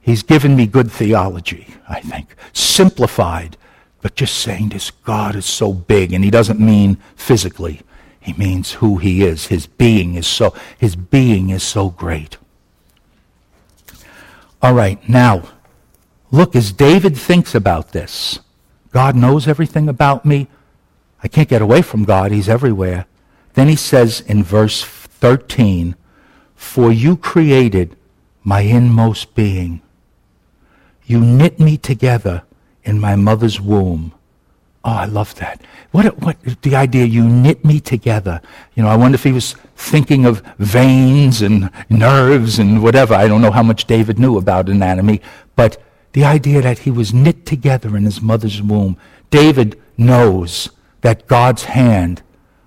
[0.00, 2.34] he's given me good theology, I think.
[2.52, 3.56] Simplified,
[4.00, 7.82] but just saying this God is so big, and he doesn't mean physically.
[8.20, 9.46] He means who he is.
[9.46, 12.38] His being is so, his being is so great.
[14.62, 15.42] All right, now,
[16.30, 18.40] look, as David thinks about this,
[18.90, 20.48] God knows everything about me.
[21.22, 23.06] I can't get away from God, He's everywhere.
[23.56, 25.96] Then he says in verse 13,
[26.54, 27.96] For you created
[28.44, 29.80] my inmost being.
[31.06, 32.42] You knit me together
[32.84, 34.12] in my mother's womb.
[34.84, 35.62] Oh, I love that.
[35.90, 38.42] What, what, the idea you knit me together.
[38.74, 43.14] You know, I wonder if he was thinking of veins and nerves and whatever.
[43.14, 45.20] I don't know how much David knew about anatomy,
[45.54, 48.96] but the idea that he was knit together in his mother's womb.
[49.30, 50.70] David knows
[51.02, 52.22] that God's hand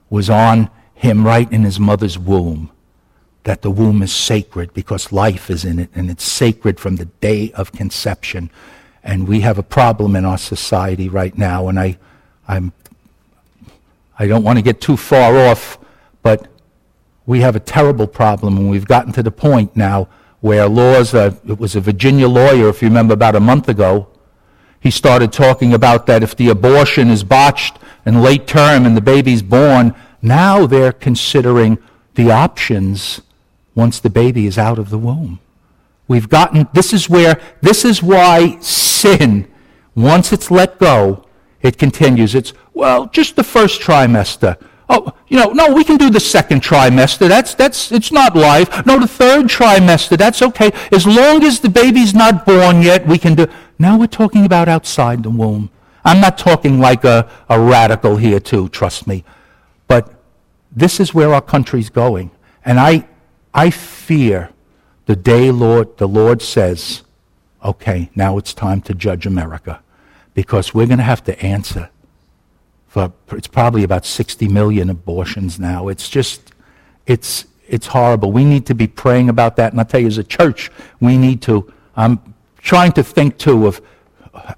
[0.10, 2.72] was on him right in his mother's womb.
[3.44, 7.06] That the womb is sacred because life is in it and it's sacred from the
[7.06, 8.52] day of conception.
[9.04, 11.98] And we have a problem in our society right now, and I
[12.48, 12.74] I'm,
[14.18, 15.78] I don't want to get too far off,
[16.24, 16.48] but
[17.30, 20.08] we have a terrible problem, and we've gotten to the point now
[20.40, 24.08] where laws, uh, it was a Virginia lawyer, if you remember, about a month ago,
[24.80, 29.02] he started talking about that if the abortion is botched and late term and the
[29.02, 31.78] baby's born, now they're considering
[32.16, 33.22] the options
[33.76, 35.40] once the baby is out of the womb.
[36.08, 39.48] We've gotten, this is where, this is why sin,
[39.94, 41.28] once it's let go,
[41.62, 42.34] it continues.
[42.34, 44.58] It's, well, just the first trimester.
[44.92, 47.28] Oh, you know, no, we can do the second trimester.
[47.28, 48.86] That's, that's, it's not life.
[48.88, 50.72] No, the third trimester, that's okay.
[50.92, 53.46] As long as the baby's not born yet, we can do.
[53.78, 55.70] Now we're talking about outside the womb.
[56.04, 59.24] I'm not talking like a, a radical here, too, trust me.
[59.88, 60.12] But
[60.72, 62.32] this is where our country's going.
[62.66, 63.08] And I,
[63.54, 64.50] I fear
[65.06, 67.04] the day Lord, the Lord says,
[67.64, 69.82] okay, now it's time to judge America.
[70.34, 71.90] Because we're going to have to answer
[72.90, 75.88] for it's probably about 60 million abortions now.
[75.88, 76.54] It's just,
[77.06, 78.32] it's, it's horrible.
[78.32, 79.72] We need to be praying about that.
[79.72, 83.68] And I'll tell you, as a church, we need to, I'm trying to think too
[83.68, 83.80] of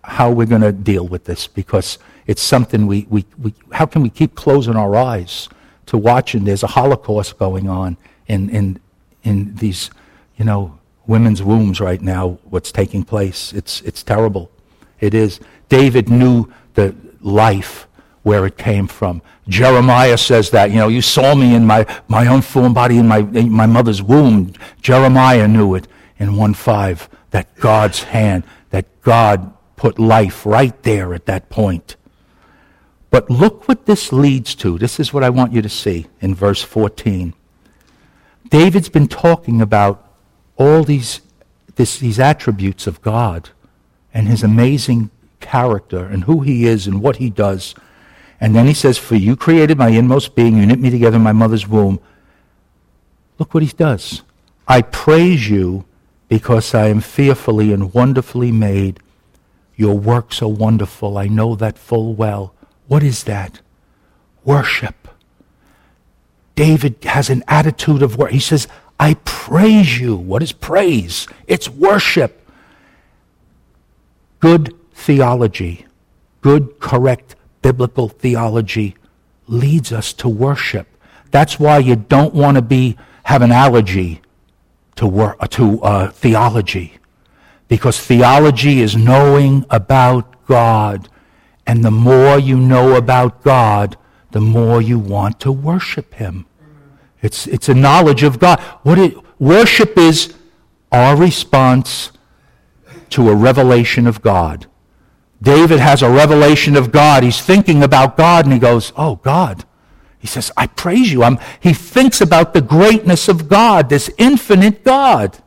[0.05, 4.01] how we're going to deal with this because it's something we, we, we, how can
[4.01, 5.49] we keep closing our eyes
[5.87, 6.45] to watching?
[6.45, 8.79] There's a Holocaust going on in, in,
[9.23, 9.89] in these,
[10.37, 13.51] you know, women's wombs right now, what's taking place.
[13.51, 14.49] It's, it's terrible.
[15.01, 15.41] It is.
[15.67, 17.87] David knew the life
[18.23, 19.21] where it came from.
[19.47, 23.19] Jeremiah says that, you know, you saw me in my, my unformed body in my,
[23.19, 24.53] in my mother's womb.
[24.81, 25.87] Jeremiah knew it
[26.19, 31.95] in 1.5, that God's hand, that God put life right there at that point.
[33.09, 34.77] But look what this leads to.
[34.77, 37.33] This is what I want you to see in verse 14.
[38.49, 40.07] David's been talking about
[40.55, 41.21] all these,
[41.75, 43.49] this, these attributes of God
[44.13, 47.75] and his amazing character and who he is and what he does.
[48.41, 51.23] And then he says, For you created my inmost being, you knit me together in
[51.23, 51.99] my mother's womb.
[53.37, 54.23] Look what he does.
[54.67, 55.85] I praise you
[56.27, 58.99] because I am fearfully and wonderfully made.
[59.75, 61.17] Your works are wonderful.
[61.17, 62.53] I know that full well.
[62.87, 63.61] What is that?
[64.43, 65.07] Worship.
[66.55, 68.33] David has an attitude of worship.
[68.33, 68.67] He says,
[68.99, 70.15] I praise you.
[70.15, 71.27] What is praise?
[71.47, 72.49] It's worship.
[74.39, 75.85] Good theology,
[76.41, 78.95] good, correct biblical theology
[79.47, 80.87] leads us to worship.
[81.31, 84.21] That's why you don't want to be have an allergy
[84.95, 86.97] to wor- to uh, theology,
[87.67, 91.07] because theology is knowing about God,
[91.65, 93.97] and the more you know about God,
[94.31, 96.45] the more you want to worship Him.
[97.21, 98.59] It's it's a knowledge of God.
[98.83, 100.33] What it, worship is
[100.91, 102.11] our response
[103.11, 104.67] to a revelation of God.
[105.41, 107.23] David has a revelation of God.
[107.23, 109.65] He's thinking about God and he goes, Oh, God.
[110.19, 111.23] He says, I praise you.
[111.23, 115.39] I'm, he thinks about the greatness of God, this infinite God.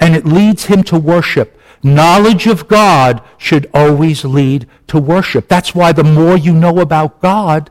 [0.00, 1.60] And it leads him to worship.
[1.82, 5.46] Knowledge of God should always lead to worship.
[5.46, 7.70] That's why the more you know about God,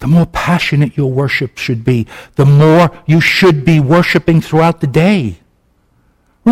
[0.00, 2.06] the more passionate your worship should be.
[2.34, 5.38] The more you should be worshiping throughout the day.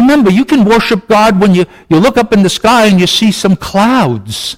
[0.00, 3.06] Remember, you can worship God when you, you look up in the sky and you
[3.06, 4.56] see some clouds.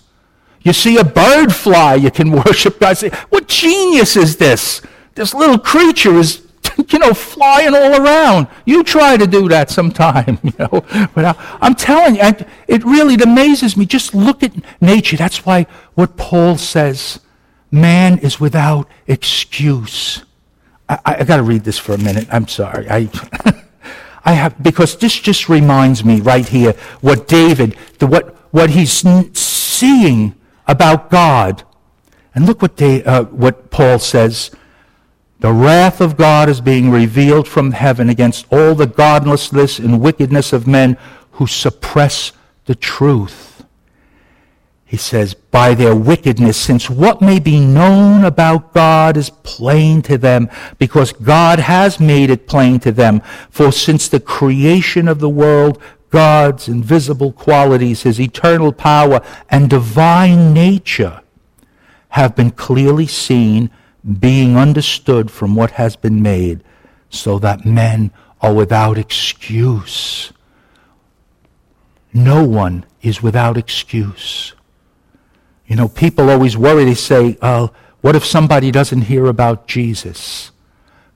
[0.63, 2.97] You see a bird fly, you can worship God.
[2.97, 4.83] Say, what genius is this?
[5.15, 6.47] This little creature is,
[6.89, 8.47] you know, flying all around.
[8.65, 10.85] You try to do that sometime, you know.
[11.15, 13.87] But I, am telling you, it really amazes me.
[13.87, 15.17] Just look at nature.
[15.17, 17.21] That's why what Paul says,
[17.71, 20.25] man is without excuse.
[20.89, 22.29] I, I, I got to read this for a minute.
[22.31, 22.89] I'm sorry.
[22.91, 23.09] I.
[24.25, 28.93] I have, because this just reminds me right here what David, the, what, what he's
[29.39, 30.35] seeing
[30.67, 31.65] about God.
[32.35, 34.51] And look what, they, uh, what Paul says.
[35.41, 40.53] The wrath of God is being revealed from heaven against all the godlessness and wickedness
[40.53, 40.99] of men
[41.33, 42.33] who suppress
[42.67, 43.50] the truth
[44.91, 50.19] he says, by their wickedness, since what may be known about God is plain to
[50.19, 53.23] them, because God has made it plain to them.
[53.51, 60.53] For since the creation of the world, God's invisible qualities, his eternal power, and divine
[60.53, 61.21] nature
[62.09, 63.71] have been clearly seen,
[64.19, 66.65] being understood from what has been made,
[67.09, 70.33] so that men are without excuse.
[72.13, 74.53] No one is without excuse.
[75.71, 76.85] You know, people always worry.
[76.85, 77.69] They say, uh,
[78.01, 80.51] what if somebody doesn't hear about Jesus?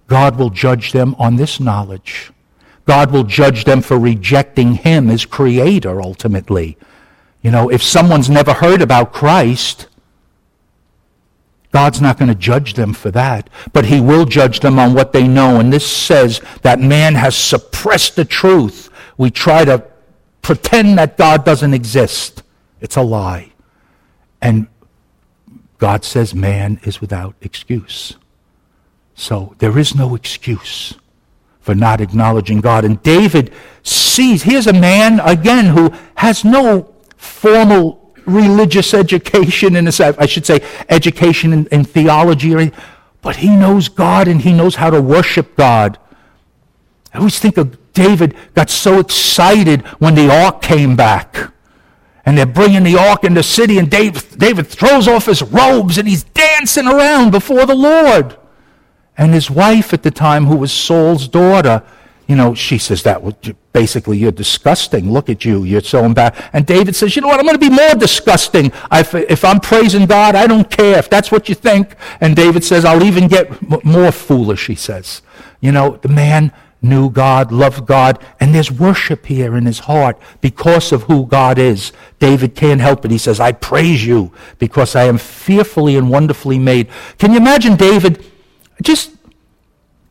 [0.06, 2.30] God will judge them on this knowledge.
[2.84, 6.78] God will judge them for rejecting Him as Creator ultimately.
[7.42, 9.88] You know, if someone's never heard about Christ,
[11.72, 15.12] God's not going to judge them for that, but He will judge them on what
[15.12, 15.58] they know.
[15.58, 18.88] And this says that man has suppressed the truth.
[19.18, 19.82] We try to
[20.42, 22.44] pretend that God doesn't exist.
[22.80, 23.53] It's a lie.
[24.44, 24.68] And
[25.78, 28.16] God says man is without excuse.
[29.14, 30.94] So there is no excuse
[31.60, 32.84] for not acknowledging God.
[32.84, 40.14] And David sees, here's a man, again, who has no formal religious education, in a,
[40.18, 42.70] I should say, education in, in theology, or
[43.22, 45.98] but he knows God and he knows how to worship God.
[47.14, 51.53] I always think of David got so excited when the ark came back.
[52.26, 55.98] And they're bringing the ark in the city, and David, David throws off his robes
[55.98, 58.36] and he's dancing around before the Lord.
[59.16, 61.82] And his wife at the time, who was Saul's daughter,
[62.26, 63.22] you know, she says that
[63.72, 65.12] basically you're disgusting.
[65.12, 66.40] Look at you, you're so embarrassed.
[66.54, 67.38] And David says, you know what?
[67.38, 68.72] I'm going to be more disgusting.
[68.90, 71.94] If, if I'm praising God, I don't care if that's what you think.
[72.20, 74.66] And David says, I'll even get more foolish.
[74.66, 75.20] He says,
[75.60, 76.50] you know, the man
[76.84, 81.58] knew God, loved God, and there's worship here in his heart because of who God
[81.58, 81.92] is.
[82.18, 83.10] David can't help it.
[83.10, 86.88] He says, I praise you because I am fearfully and wonderfully made.
[87.18, 88.24] Can you imagine David?
[88.82, 89.12] Just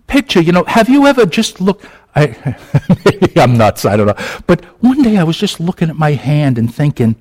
[0.08, 1.86] picture, you know, have you ever just looked?
[2.16, 2.58] I,
[3.06, 4.42] maybe I'm nuts, I don't know.
[4.48, 7.16] But one day I was just looking at my hand and thinking,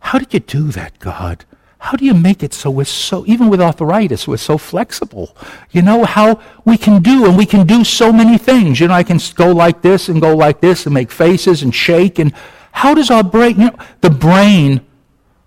[0.00, 1.44] how did you do that, God?
[1.82, 5.36] How do you make it so we're so, even with arthritis, we're so flexible?
[5.72, 8.78] You know, how we can do, and we can do so many things.
[8.78, 11.74] You know, I can go like this and go like this and make faces and
[11.74, 12.20] shake.
[12.20, 12.32] And
[12.70, 14.86] how does our brain, you know, the brain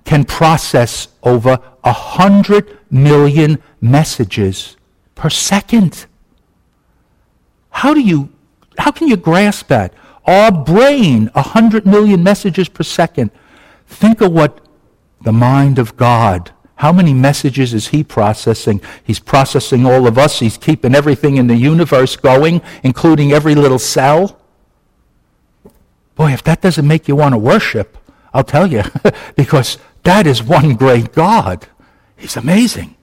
[0.04, 4.76] can process over a hundred million messages
[5.16, 6.06] per second.
[7.70, 8.30] How do you,
[8.78, 9.94] how can you grasp that?
[10.26, 13.32] Our brain, a hundred million messages per second.
[13.88, 14.65] Think of what
[15.26, 16.52] the mind of God.
[16.76, 18.80] How many messages is he processing?
[19.04, 20.40] He's processing all of us.
[20.40, 24.40] He's keeping everything in the universe going, including every little cell.
[26.16, 27.98] Boy, if that doesn't make you want to worship,
[28.34, 28.84] I'll tell you,
[29.36, 31.68] because that is one great God.
[32.16, 32.96] He's amazing.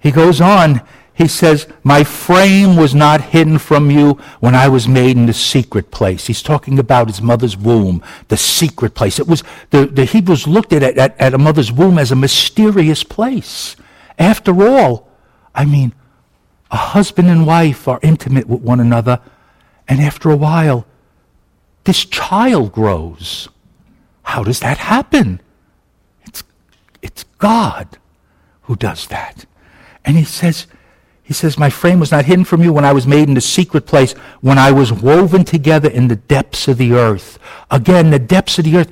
[0.00, 0.82] He goes on
[1.18, 5.32] he says, My frame was not hidden from you when I was made in the
[5.32, 6.28] secret place.
[6.28, 9.18] He's talking about his mother's womb, the secret place.
[9.18, 13.02] It was, the, the Hebrews looked at, at, at a mother's womb as a mysterious
[13.02, 13.74] place.
[14.16, 15.10] After all,
[15.56, 15.92] I mean,
[16.70, 19.20] a husband and wife are intimate with one another,
[19.88, 20.86] and after a while,
[21.82, 23.48] this child grows.
[24.22, 25.40] How does that happen?
[26.26, 26.44] It's,
[27.02, 27.98] it's God
[28.62, 29.46] who does that.
[30.04, 30.68] And he says,
[31.28, 33.42] he says, My frame was not hidden from you when I was made in the
[33.42, 37.38] secret place, when I was woven together in the depths of the earth.
[37.70, 38.90] Again, the depths of the earth,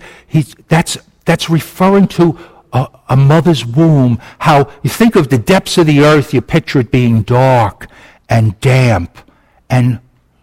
[0.68, 2.38] that's, that's referring to
[2.74, 4.20] a, a mother's womb.
[4.40, 7.86] How you think of the depths of the earth, you picture it being dark
[8.28, 9.16] and damp
[9.70, 10.00] and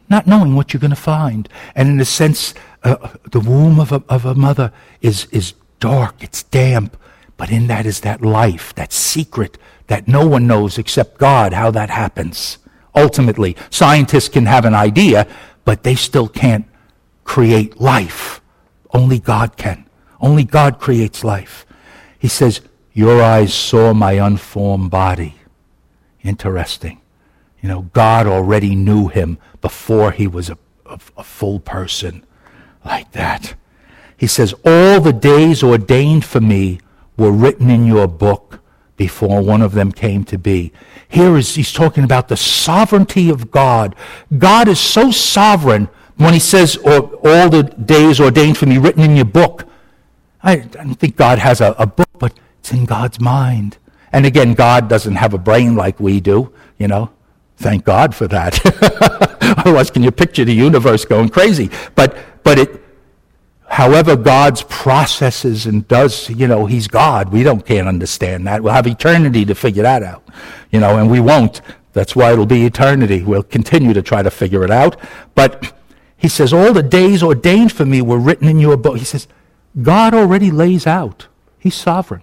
[0.09, 1.47] not knowing what you're going to find.
[1.75, 4.73] And in a sense, uh, the womb of a, of a mother
[5.03, 6.97] is, is dark, it's damp,
[7.37, 11.71] but in that is that life, that secret that no one knows except God how
[11.71, 12.57] that happens.
[12.95, 15.27] Ultimately, scientists can have an idea,
[15.65, 16.65] but they still can't
[17.23, 18.41] create life.
[18.93, 19.85] Only God can.
[20.19, 21.65] Only God creates life.
[22.19, 22.61] He says,
[22.93, 25.35] Your eyes saw my unformed body.
[26.21, 27.01] Interesting.
[27.61, 32.25] You know, God already knew him before he was a, a, a full person
[32.85, 33.55] like that.
[34.17, 36.79] He says, All the days ordained for me
[37.17, 38.62] were written in your book
[38.97, 40.71] before one of them came to be.
[41.07, 43.95] Here is, he's talking about the sovereignty of God.
[44.37, 49.15] God is so sovereign when he says, all the days ordained for me written in
[49.15, 49.67] your book.
[50.41, 53.77] I, don't think God has a, a book, but it's in God's mind.
[54.11, 57.09] And again, God doesn't have a brain like we do, you know.
[57.57, 58.59] Thank God for that.
[59.59, 61.69] Otherwise, can you picture the universe going crazy?
[61.95, 62.82] But, but it,
[63.73, 67.29] however God's processes and does, you know, He's God.
[67.29, 68.61] We don't can't understand that.
[68.61, 70.23] We'll have eternity to figure that out,
[70.71, 71.61] you know, and we won't.
[71.93, 73.23] That's why it'll be eternity.
[73.23, 74.99] We'll continue to try to figure it out.
[75.33, 75.73] But
[76.15, 78.97] he says, all the days ordained for me were written in your book.
[78.97, 79.27] He says,
[79.81, 81.27] God already lays out.
[81.57, 82.21] He's sovereign,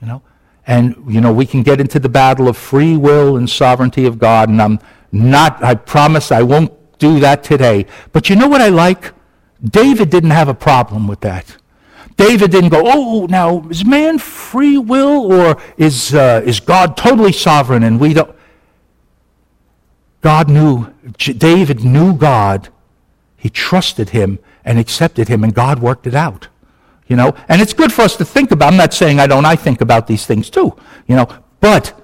[0.00, 0.22] you know.
[0.68, 4.20] And, you know, we can get into the battle of free will and sovereignty of
[4.20, 4.78] God, and I'm
[5.10, 7.86] not, I promise I won't do that today.
[8.12, 9.12] But you know what I like?
[9.62, 11.56] David didn't have a problem with that.
[12.16, 17.32] David didn't go, oh, now, is man free will or is, uh, is God totally
[17.32, 18.34] sovereign and we don't?
[20.20, 22.68] God knew, David knew God.
[23.36, 26.48] He trusted him and accepted him, and God worked it out.
[27.06, 28.72] You know, and it's good for us to think about.
[28.72, 30.76] I'm not saying I don't, I think about these things too.
[31.06, 31.28] You know,
[31.60, 31.98] but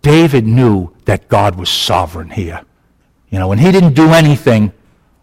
[0.00, 2.62] David knew that God was sovereign here.
[3.30, 4.72] You know, and he didn't do anything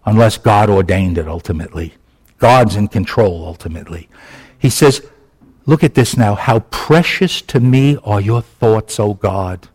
[0.05, 1.93] unless God ordained it ultimately.
[2.37, 4.09] God's in control ultimately.
[4.57, 5.07] He says,
[5.65, 6.33] Look at this now.
[6.33, 9.67] How precious to me are your thoughts, O God.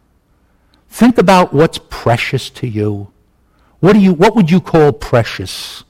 [0.89, 3.13] Think about what's precious to you.
[3.79, 5.85] What, do you, what would you call precious?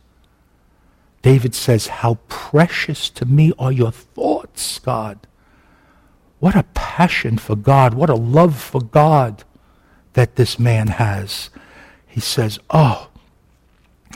[1.22, 4.78] David says, How precious to me are your thoughts.
[4.78, 5.26] God.
[6.38, 7.94] What a passion for God.
[7.94, 9.44] What a love for God
[10.12, 11.48] that this man has.
[12.06, 13.08] He says, Oh,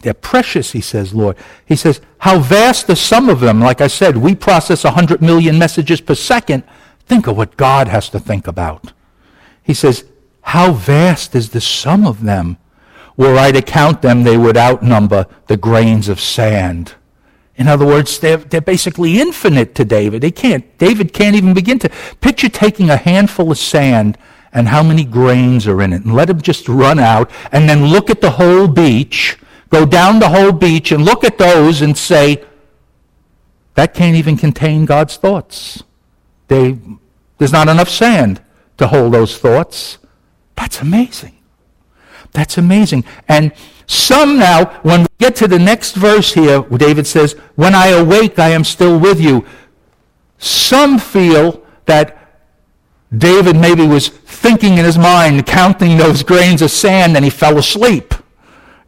[0.03, 1.36] they're precious, he says, Lord.
[1.66, 3.61] He says, How vast the sum of them?
[3.61, 6.64] Like I said, we process 100 million messages per second.
[7.07, 8.92] Think of what God has to think about.
[9.62, 10.05] He says,
[10.42, 12.59] How vast is the sum of them?
[13.16, 16.94] Were I to count them, they would outnumber the grains of sand.
[17.57, 20.22] In other words, they're, they're basically infinite to David.
[20.22, 21.90] They can't, David can't even begin to
[22.20, 24.16] picture taking a handful of sand
[24.53, 27.86] and how many grains are in it and let him just run out and then
[27.86, 29.36] look at the whole beach
[29.71, 32.45] go down the whole beach and look at those and say,
[33.75, 35.85] that can't even contain God's thoughts.
[36.49, 36.79] They,
[37.39, 38.43] there's not enough sand
[38.79, 39.99] to hold those thoughts.
[40.57, 41.39] That's amazing.
[42.33, 43.05] That's amazing.
[43.29, 43.53] And
[43.87, 48.39] some now, when we get to the next verse here, David says, When I awake,
[48.39, 49.45] I am still with you.
[50.39, 52.19] Some feel that
[53.16, 57.59] David maybe was thinking in his mind, counting those grains of sand, and he fell
[57.59, 58.12] asleep.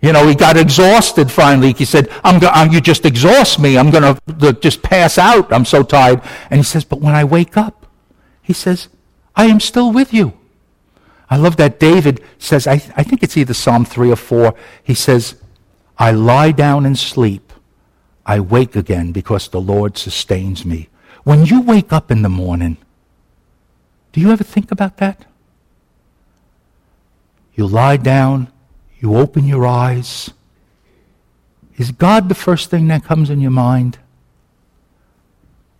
[0.03, 1.73] You know, he got exhausted finally.
[1.75, 3.77] He said, I'm go- I'm, you just exhaust me.
[3.77, 5.53] I'm going to just pass out.
[5.53, 6.23] I'm so tired.
[6.49, 7.87] And he says, but when I wake up,
[8.41, 8.89] he says,
[9.37, 10.33] I am still with you.
[11.29, 14.55] I love that David says, I, I think it's either Psalm 3 or 4.
[14.83, 15.37] He says,
[15.99, 17.53] I lie down and sleep.
[18.25, 20.89] I wake again because the Lord sustains me.
[21.25, 22.79] When you wake up in the morning,
[24.13, 25.27] do you ever think about that?
[27.55, 28.51] You lie down
[29.01, 30.31] you open your eyes.
[31.77, 33.99] Is God the first thing that comes in your mind?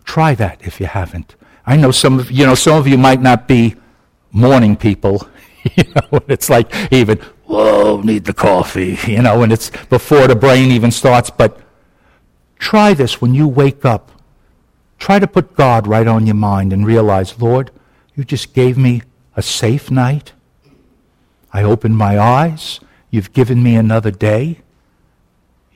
[0.03, 1.35] Try that if you haven't.
[1.65, 3.75] I know some of you know some of you might not be
[4.31, 5.27] morning people.
[5.75, 8.97] you know, it's like even whoa, need the coffee.
[9.05, 11.29] You know, and it's before the brain even starts.
[11.29, 11.59] But
[12.57, 14.11] try this when you wake up.
[14.97, 17.71] Try to put God right on your mind and realize, Lord,
[18.15, 19.01] you just gave me
[19.35, 20.33] a safe night.
[21.53, 22.79] I opened my eyes.
[23.11, 24.61] You've given me another day.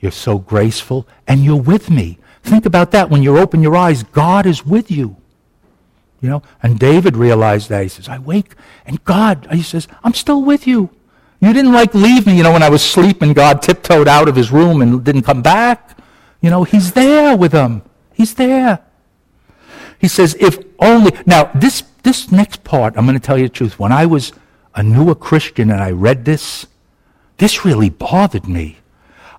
[0.00, 2.18] You're so graceful, and you're with me.
[2.42, 3.10] Think about that.
[3.10, 5.16] When you open your eyes, God is with you.
[6.20, 7.82] You know, and David realized that.
[7.82, 10.90] He says, I wake, and God, he says, I'm still with you.
[11.40, 14.34] You didn't like leave me, you know, when I was sleeping, God tiptoed out of
[14.34, 15.98] his room and didn't come back.
[16.40, 17.82] You know, he's there with them.
[18.14, 18.80] He's there.
[19.98, 21.12] He says, if only.
[21.26, 23.78] Now, this, this next part, I'm going to tell you the truth.
[23.78, 24.32] When I was
[24.74, 26.66] a newer Christian and I read this,
[27.38, 28.78] this really bothered me.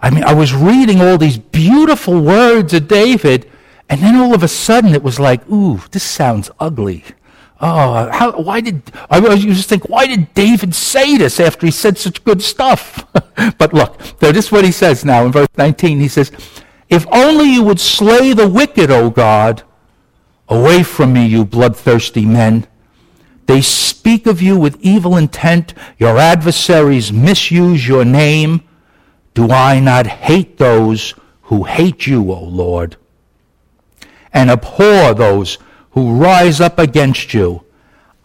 [0.01, 3.49] I mean, I was reading all these beautiful words of David,
[3.89, 7.03] and then all of a sudden it was like, ooh, this sounds ugly.
[7.59, 11.71] Oh, how, why did, I was just think, why did David say this after he
[11.71, 13.07] said such good stuff?
[13.57, 15.99] but look, this is what he says now in verse 19.
[15.99, 16.31] He says,
[16.89, 19.63] If only you would slay the wicked, O God,
[20.47, 22.67] away from me, you bloodthirsty men.
[23.47, 25.73] They speak of you with evil intent.
[25.97, 28.61] Your adversaries misuse your name.
[29.33, 32.97] Do I not hate those who hate you, O Lord,
[34.33, 35.57] and abhor those
[35.91, 37.63] who rise up against you?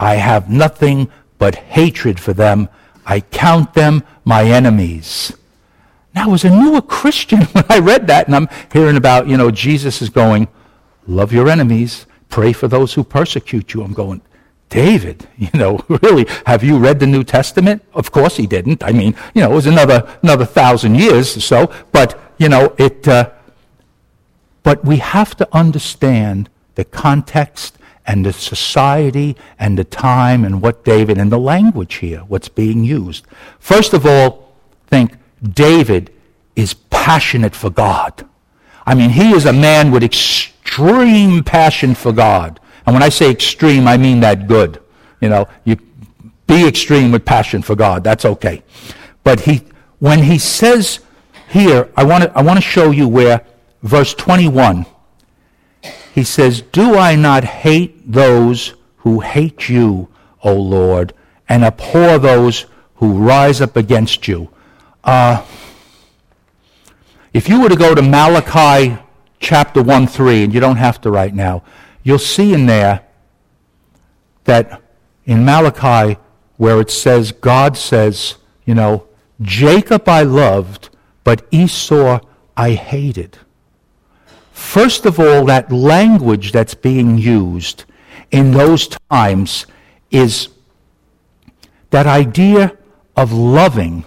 [0.01, 1.09] I have nothing
[1.39, 2.69] but hatred for them.
[3.07, 5.33] I count them my enemies.
[6.15, 9.53] Now, as a newer Christian, when I read that, and I'm hearing about, you know,
[9.53, 10.49] Jesus is going,
[11.07, 13.83] love your enemies, pray for those who persecute you.
[13.83, 14.21] I'm going,
[14.73, 17.85] David, you know, really, have you read the New Testament?
[17.93, 18.83] Of course he didn't.
[18.83, 22.75] I mean, you know, it was another, another thousand years or so, but, you know,
[22.79, 23.31] it, uh,
[24.63, 30.85] but we have to understand the context and the society and the time and what
[30.85, 33.27] David and the language here, what's being used.
[33.59, 34.55] First of all,
[34.87, 36.11] think David
[36.57, 38.27] is passionate for God.
[38.87, 42.59] I mean, he is a man with extreme passion for God.
[42.87, 44.83] And when I say extreme, I mean that good.
[45.21, 45.77] You know, you
[46.47, 48.05] be extreme with passion for God.
[48.05, 48.63] That's okay.
[49.25, 49.63] But he,
[49.99, 51.01] when he says
[51.49, 53.45] here, I want to, I want to show you where
[53.83, 54.87] verse 21,
[56.15, 60.09] he says, Do I not hate those who hate you,
[60.43, 61.15] O Lord,
[61.49, 62.67] and abhor those
[62.97, 64.51] who rise up against you?
[65.05, 65.45] Uh,
[67.33, 68.99] if you were to go to Malachi
[69.41, 71.63] chapter 1 3, and you don't have to right now,
[72.03, 73.05] you'll see in there
[74.45, 74.83] that
[75.25, 76.19] in Malachi,
[76.57, 79.07] where it says, God says, you know,
[79.41, 80.91] Jacob I loved,
[81.25, 82.21] but Esau
[82.57, 83.39] I hated.
[84.53, 87.85] First of all, that language that's being used
[88.31, 89.67] in those times
[90.11, 90.49] is
[91.91, 92.77] that idea
[93.17, 94.05] of loving.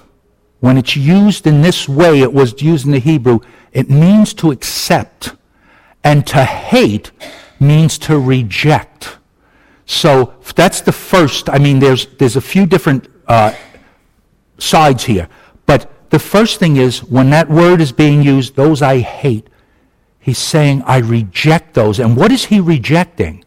[0.60, 3.40] When it's used in this way, it was used in the Hebrew,
[3.72, 5.36] it means to accept.
[6.04, 7.12] And to hate
[7.60, 9.18] means to reject.
[9.86, 11.50] So that's the first.
[11.50, 13.54] I mean, there's, there's a few different uh,
[14.58, 15.30] sides here.
[15.66, 19.50] But the first thing is when that word is being used, those I hate,
[20.20, 22.00] he's saying, I reject those.
[22.00, 23.44] And what is he rejecting?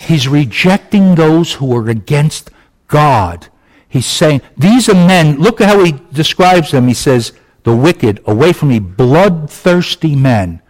[0.00, 2.50] He's rejecting those who are against
[2.88, 3.48] God.
[3.88, 6.88] He's saying, these are men, look at how he describes them.
[6.88, 7.32] He says,
[7.62, 10.62] the wicked, away from me, bloodthirsty men.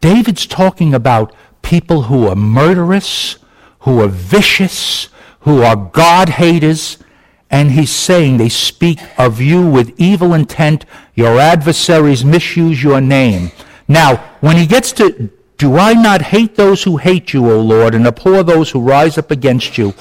[0.00, 3.36] David's talking about people who are murderous,
[3.80, 5.08] who are vicious,
[5.40, 6.98] who are God haters,
[7.50, 10.84] and he's saying they speak of you with evil intent.
[11.14, 13.50] Your adversaries misuse your name.
[13.88, 17.94] Now, when he gets to, do I not hate those who hate you, O Lord,
[17.94, 19.94] and abhor those who rise up against you?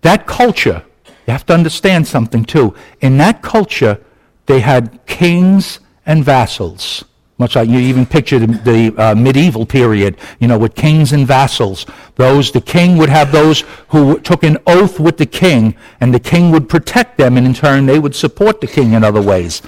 [0.00, 0.82] That culture,
[1.26, 2.74] you have to understand something too.
[3.00, 4.00] In that culture,
[4.46, 7.04] they had kings and vassals.
[7.38, 11.26] Much like you even picture the, the uh, medieval period, you know, with kings and
[11.26, 11.86] vassals.
[12.16, 16.20] Those, the king would have those who took an oath with the king, and the
[16.20, 19.62] king would protect them, and in turn they would support the king in other ways.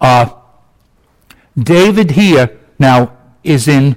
[0.00, 0.28] Uh,
[1.58, 3.96] David here now is in,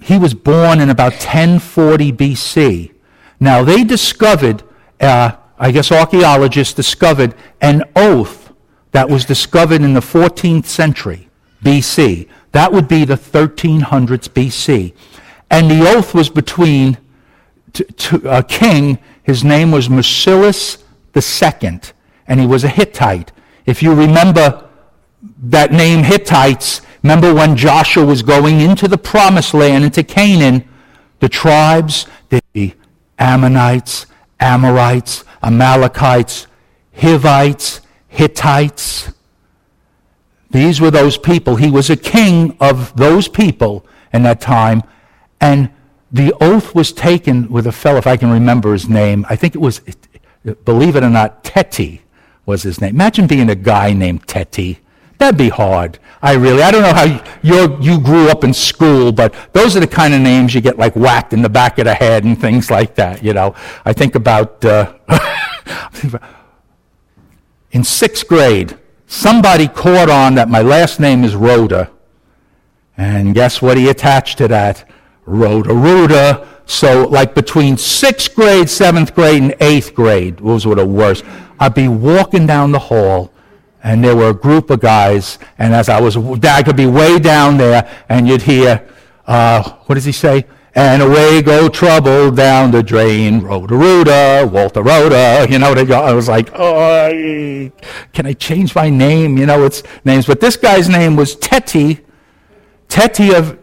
[0.00, 2.92] he was born in about 1040 BC.
[3.38, 4.62] Now they discovered,
[5.00, 8.52] uh, I guess archaeologists discovered an oath
[8.90, 11.28] that was discovered in the 14th century.
[11.62, 12.28] BC.
[12.52, 14.92] That would be the 1300s BC.
[15.50, 16.98] And the oath was between
[17.72, 20.82] t- t- a king, his name was Mursilis
[21.14, 21.80] II,
[22.26, 23.32] and he was a Hittite.
[23.66, 24.68] If you remember
[25.42, 30.68] that name Hittites, remember when Joshua was going into the promised land, into Canaan,
[31.20, 32.74] the tribes, the
[33.18, 34.06] Ammonites,
[34.40, 36.46] Amorites, Amalekites,
[36.94, 39.12] Hivites, Hittites,
[40.52, 41.56] these were those people.
[41.56, 44.82] He was a king of those people in that time.
[45.40, 45.70] And
[46.12, 49.26] the oath was taken with a fellow, if I can remember his name.
[49.28, 49.80] I think it was,
[50.64, 52.00] believe it or not, Teti
[52.44, 52.90] was his name.
[52.90, 54.78] Imagine being a guy named Teti.
[55.18, 55.98] That'd be hard.
[56.20, 57.04] I really, I don't know how
[57.42, 60.78] you you grew up in school, but those are the kind of names you get
[60.78, 63.54] like whacked in the back of the head and things like that, you know.
[63.84, 64.94] I think about, uh,
[67.70, 68.76] in sixth grade,
[69.12, 71.90] somebody caught on that my last name is Rhoda.
[72.96, 74.88] And guess what he attached to that?
[75.26, 76.48] Rhoda Rhoda.
[76.64, 81.24] So, like between sixth grade, seventh grade, and eighth grade, those were the worst.
[81.60, 83.32] I'd be walking down the hall,
[83.82, 87.18] and there were a group of guys, and as I was, I could be way
[87.18, 88.88] down there, and you'd hear,
[89.26, 90.46] uh, what does he say?
[90.74, 93.40] And away go trouble down the drain.
[93.42, 95.46] Rhoda Walter Rhoda.
[95.48, 97.70] You know, what I was like, oh,
[98.14, 99.36] can I change my name?
[99.36, 100.26] You know, it's names.
[100.26, 102.00] But this guy's name was Teti,
[102.88, 103.58] Teti of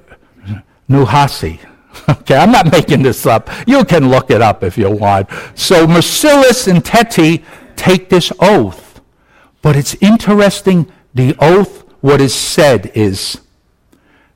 [0.89, 1.59] Nuhasi.
[2.07, 3.49] Okay, I'm not making this up.
[3.67, 5.29] You can look it up if you want.
[5.53, 7.43] So Mursilis and Teti
[7.75, 9.01] take this oath.
[9.61, 13.41] But it's interesting, the oath, what is said is,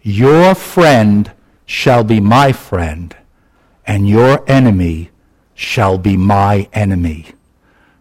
[0.02, 1.32] your friend
[1.74, 3.16] shall be my friend,
[3.86, 5.10] and your enemy
[5.56, 7.26] shall be my enemy.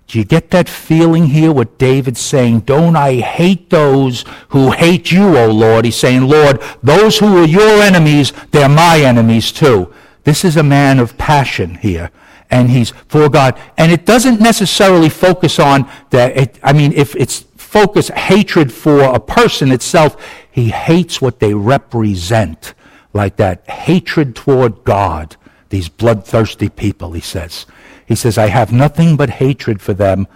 [0.06, 1.50] Do you get that feeling here?
[1.50, 5.86] What David's saying, don't I hate those who hate you, O Lord?
[5.86, 9.92] He's saying, Lord, those who are your enemies, they're my enemies too.
[10.24, 12.10] This is a man of passion here.
[12.50, 13.58] And he's for God.
[13.78, 16.36] And it doesn't necessarily focus on that.
[16.36, 21.54] It, I mean, if it's focus hatred for a person itself, he hates what they
[21.54, 22.74] represent
[23.12, 25.36] like that hatred toward God,
[25.68, 27.66] these bloodthirsty people, he says.
[28.06, 30.26] He says, I have nothing but hatred for them.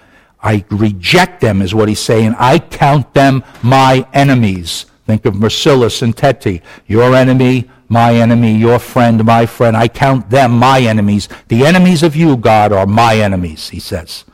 [0.43, 2.35] I reject them, is what he's saying.
[2.39, 4.87] I count them my enemies.
[5.07, 6.63] Think of Mursilis and Teti.
[6.87, 9.77] Your enemy, my enemy, your friend, my friend.
[9.77, 11.29] I count them my enemies.
[11.49, 14.25] The enemies of you, God, are my enemies, he says.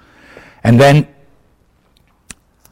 [0.64, 1.08] And then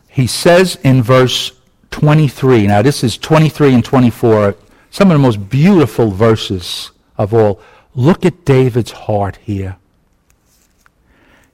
[0.08, 1.52] he says in verse
[1.90, 4.54] 23, now this is 23 and 24
[4.90, 7.60] some of the most beautiful verses of all.
[7.94, 9.76] Look at David's heart here.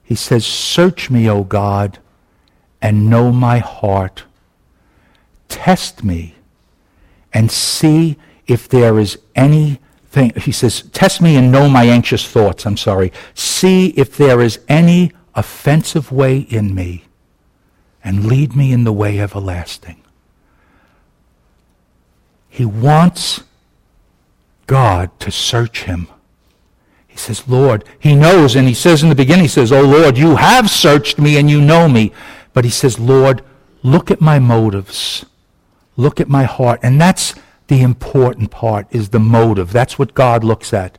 [0.03, 1.99] He says, Search me, O God,
[2.81, 4.23] and know my heart.
[5.49, 6.35] Test me
[7.33, 8.17] and see
[8.47, 10.31] if there is anything.
[10.37, 12.65] He says, Test me and know my anxious thoughts.
[12.65, 13.11] I'm sorry.
[13.33, 17.05] See if there is any offensive way in me
[18.03, 20.01] and lead me in the way everlasting.
[22.57, 23.43] He wants
[24.65, 26.07] God to search him.
[27.07, 30.17] He says, Lord, he knows, and he says in the beginning, he says, Oh Lord,
[30.17, 32.11] you have searched me and you know me.
[32.53, 33.43] But he says, Lord,
[33.83, 35.23] look at my motives.
[35.97, 36.79] Look at my heart.
[36.81, 37.35] And that's
[37.67, 39.71] the important part is the motive.
[39.71, 40.97] That's what God looks at.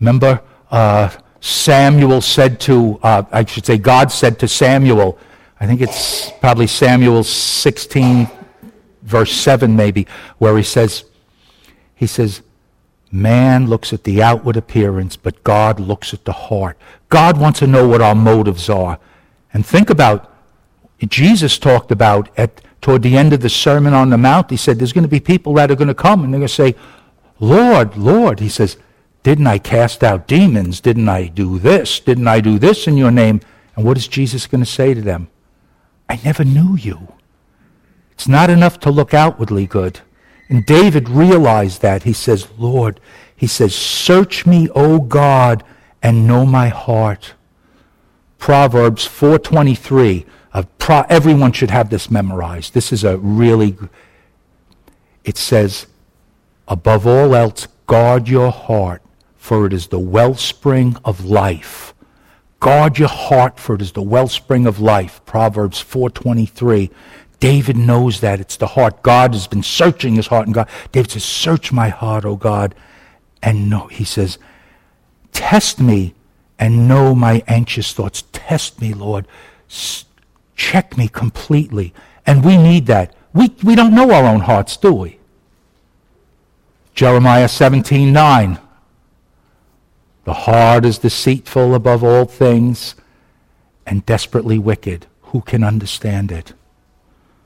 [0.00, 5.16] Remember, uh, Samuel said to, uh, I should say, God said to Samuel,
[5.60, 8.28] I think it's probably Samuel 16,
[9.02, 10.06] verse 7 maybe,
[10.38, 11.04] where he says,
[11.94, 12.42] he says,
[13.10, 16.78] Man looks at the outward appearance, but God looks at the heart.
[17.10, 18.98] God wants to know what our motives are.
[19.52, 20.34] And think about,
[20.98, 24.78] Jesus talked about at toward the end of the Sermon on the Mount, he said,
[24.78, 26.74] There's going to be people that are going to come and they're going to say,
[27.38, 28.40] Lord, Lord.
[28.40, 28.76] He says,
[29.22, 30.80] Didn't I cast out demons?
[30.80, 32.00] Didn't I do this?
[32.00, 33.40] Didn't I do this in your name?
[33.76, 35.28] And what is Jesus going to say to them?
[36.08, 37.14] I never knew you.
[38.22, 39.98] It's not enough to look outwardly good.
[40.48, 42.04] And David realized that.
[42.04, 43.00] He says, Lord,
[43.34, 45.64] he says, Search me, O God,
[46.04, 47.34] and know my heart.
[48.38, 50.24] Proverbs 423.
[50.78, 52.74] Pro- everyone should have this memorized.
[52.74, 53.76] This is a really,
[55.24, 55.88] it says,
[56.68, 59.02] above all else, guard your heart,
[59.34, 61.92] for it is the wellspring of life.
[62.60, 65.20] Guard your heart, for it is the wellspring of life.
[65.26, 66.92] Proverbs 423.
[67.42, 68.38] David knows that.
[68.38, 69.02] It's the heart.
[69.02, 70.46] God has been searching his heart.
[70.46, 72.72] And God, David says, Search my heart, O God.
[73.42, 74.38] And no, he says,
[75.32, 76.14] Test me
[76.56, 78.22] and know my anxious thoughts.
[78.30, 79.26] Test me, Lord.
[80.54, 81.92] Check me completely.
[82.24, 83.12] And we need that.
[83.32, 85.18] We, we don't know our own hearts, do we?
[86.94, 88.60] Jeremiah 17 9.
[90.26, 92.94] The heart is deceitful above all things
[93.84, 95.08] and desperately wicked.
[95.22, 96.52] Who can understand it?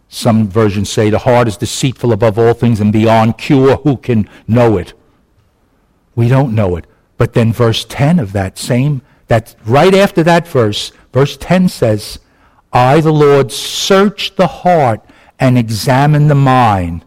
[0.08, 3.76] Some versions say the heart is deceitful above all things and beyond cure.
[3.78, 4.94] Who can know it?
[6.14, 6.86] We don't know it.
[7.18, 12.18] But then verse 10 of that same, that right after that verse, verse 10 says,
[12.72, 15.00] I, the Lord, search the heart
[15.38, 17.04] and examine the mind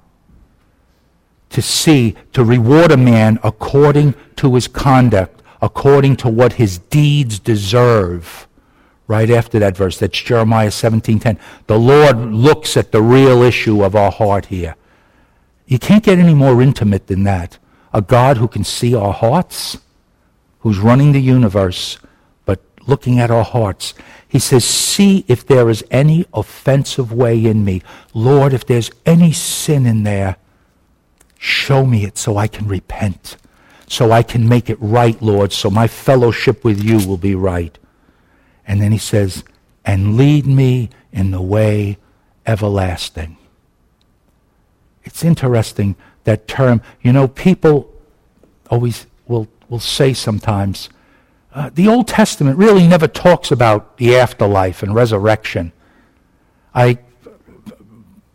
[1.50, 7.40] to see, to reward a man according to his conduct, according to what his deeds
[7.40, 8.48] deserve
[9.10, 9.98] right after that verse.
[9.98, 11.38] That's Jeremiah 17:10.
[11.68, 14.76] The Lord looks at the real issue of our heart here.
[15.66, 17.58] You can't get any more intimate than that.
[17.92, 19.80] A God who can see our hearts,
[20.60, 21.98] who's running the universe,
[22.46, 23.96] but looking at our hearts.
[24.28, 27.82] He says, See if there is any offensive way in me.
[28.14, 30.38] Lord, if there's any sin in there,
[31.40, 33.38] show me it so I can repent,
[33.88, 37.76] so I can make it right, Lord, so my fellowship with you will be right.
[38.70, 39.44] And then he says,
[39.84, 41.98] and lead me in the way
[42.46, 43.36] everlasting.
[45.04, 45.96] It's interesting,
[46.26, 46.84] that term.
[47.02, 47.92] You know, people
[48.70, 50.90] always will, will say sometimes,
[51.52, 55.72] uh, the Old Testament really never talks about the afterlife and resurrection.
[56.76, 57.00] I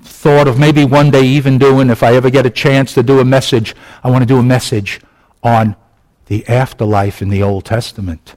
[0.02, 3.20] thought of maybe one day even doing, if I ever get a chance to do
[3.20, 5.00] a message, I want to do a message
[5.44, 5.76] on
[6.26, 8.34] the afterlife in the Old Testament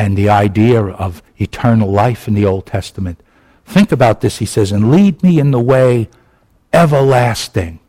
[0.00, 3.20] and the idea of eternal life in the Old Testament.
[3.66, 6.08] Think about this, he says, and lead me in the way
[6.72, 7.80] everlasting.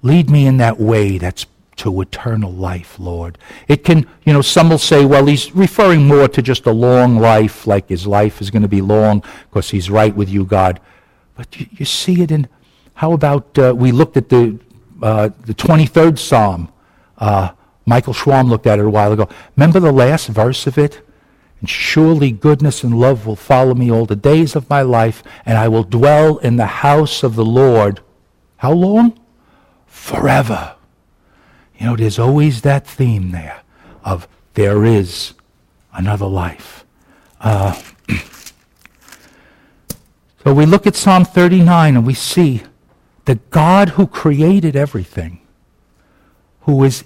[0.00, 1.44] Lead me in that way that's
[1.76, 3.36] to eternal life, Lord.
[3.68, 7.18] It can, you know, some will say, well, he's referring more to just a long
[7.18, 10.80] life, like his life is going to be long because he's right with you, God.
[11.36, 12.48] But you, you see it in,
[12.94, 14.58] how about uh, we looked at the,
[15.02, 16.72] uh, the 23rd Psalm.
[17.18, 17.50] Uh,
[17.84, 19.28] Michael Schwam looked at it a while ago.
[19.56, 21.02] Remember the last verse of it?
[21.60, 25.58] And surely goodness and love will follow me all the days of my life, and
[25.58, 28.00] I will dwell in the house of the Lord.
[28.56, 29.18] How long?
[29.86, 30.74] Forever.
[31.78, 33.62] You know, there's always that theme there
[34.04, 35.34] of there is
[35.92, 36.84] another life.
[37.40, 37.80] Uh,
[40.44, 42.62] so we look at Psalm 39 and we see
[43.26, 45.40] the God who created everything,
[46.62, 47.04] who is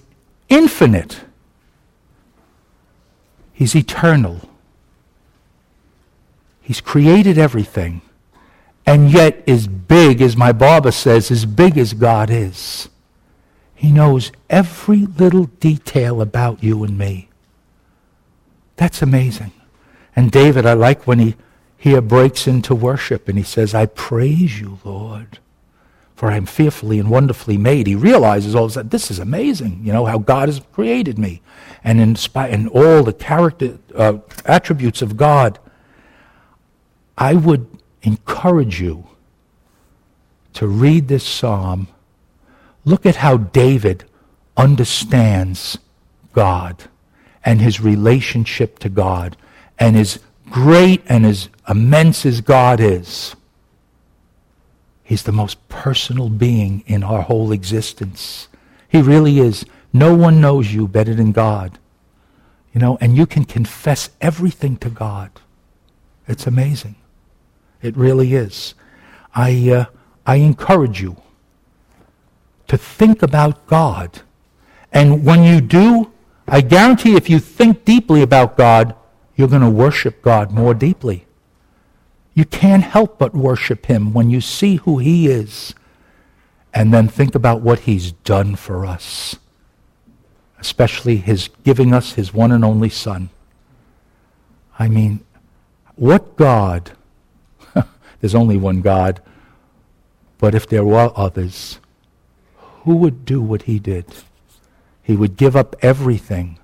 [0.49, 1.21] infinite
[3.55, 4.41] He's eternal.
[6.61, 8.03] He's created everything.
[8.85, 12.91] And yet, as big as my Baba says, as big as God is,
[13.75, 17.31] He knows every little detail about you and me.
[18.77, 19.53] That's amazing.
[20.15, 21.37] And David, I like when he
[21.79, 25.39] here breaks into worship and he says, I praise you, Lord
[26.15, 27.87] for I am fearfully and wonderfully made.
[27.87, 31.19] He realizes all of a sudden, this is amazing, you know, how God has created
[31.19, 31.43] me.
[31.83, 35.59] And in, spite, in all the character uh, attributes of God,
[37.19, 37.67] I would
[38.03, 39.07] encourage you
[40.55, 41.89] to read this psalm.
[42.85, 44.05] Look at how David
[44.57, 45.79] understands
[46.33, 46.85] God
[47.45, 49.37] and his relationship to God
[49.79, 53.35] and as great and as immense as God is.
[55.05, 58.49] He's the most personal being in our whole existence.
[58.89, 59.67] He really is.
[59.93, 61.79] No one knows you better than God.
[62.73, 65.31] You know, and you can confess everything to God.
[66.27, 66.97] It's amazing.
[67.83, 68.75] It really is.
[69.35, 69.85] I, uh,
[70.27, 71.17] I encourage you
[72.67, 74.23] to think about God.
[74.91, 76.13] And when you do,
[76.49, 78.95] I guarantee if you think deeply about God,
[79.37, 81.27] you're going to worship God more deeply.
[82.35, 85.75] You can't help but worship Him when you see who He is
[86.73, 89.37] and then think about what He's done for us,
[90.59, 93.31] especially His giving us His one and only Son.
[94.77, 95.25] I mean,
[95.95, 96.93] what God,
[98.21, 99.23] there's only one God,
[100.39, 101.79] but if there were others,
[102.83, 104.07] who would do what He did?
[105.05, 106.59] He would give up everything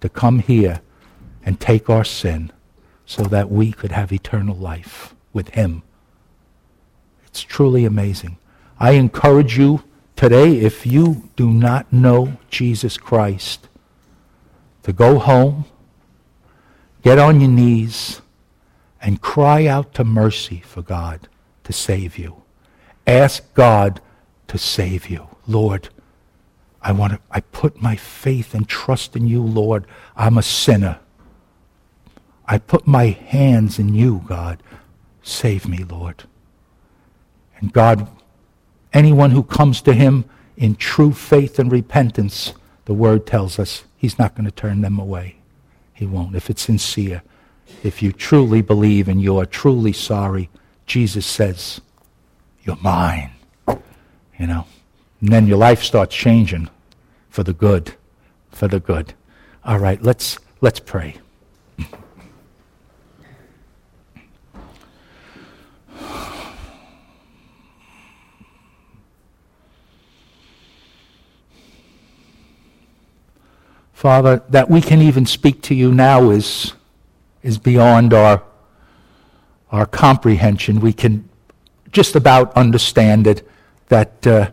[0.00, 0.80] to come here
[1.44, 2.50] and take our sin
[3.06, 5.82] so that we could have eternal life with Him.
[7.26, 8.38] It's truly amazing.
[8.78, 9.84] I encourage you
[10.16, 13.68] today, if you do not know Jesus Christ,
[14.82, 15.64] to go home,
[17.02, 18.20] get on your knees,
[19.00, 21.28] and cry out to mercy for God
[21.64, 22.42] to save you.
[23.06, 24.00] Ask God
[24.48, 25.28] to save you.
[25.46, 25.88] Lord,
[26.80, 29.86] I want to, I put my faith and trust in you, Lord.
[30.16, 31.00] I'm a sinner.
[32.52, 34.62] I put my hands in you, God.
[35.22, 36.24] Save me, Lord.
[37.56, 38.06] And God,
[38.92, 40.26] anyone who comes to him
[40.58, 42.52] in true faith and repentance,
[42.84, 45.36] the word tells us he's not going to turn them away.
[45.94, 46.36] He won't.
[46.36, 47.22] If it's sincere,
[47.82, 50.50] if you truly believe and you are truly sorry,
[50.84, 51.80] Jesus says,
[52.64, 53.30] You're mine.
[53.66, 54.66] You know.
[55.22, 56.68] And then your life starts changing
[57.30, 57.94] for the good,
[58.50, 59.14] for the good.
[59.64, 61.16] All right, let's, let's pray.
[74.02, 76.72] Father, that we can even speak to you now is,
[77.44, 78.42] is beyond our,
[79.70, 80.80] our comprehension.
[80.80, 81.28] We can
[81.92, 83.48] just about understand it
[83.90, 84.50] that uh,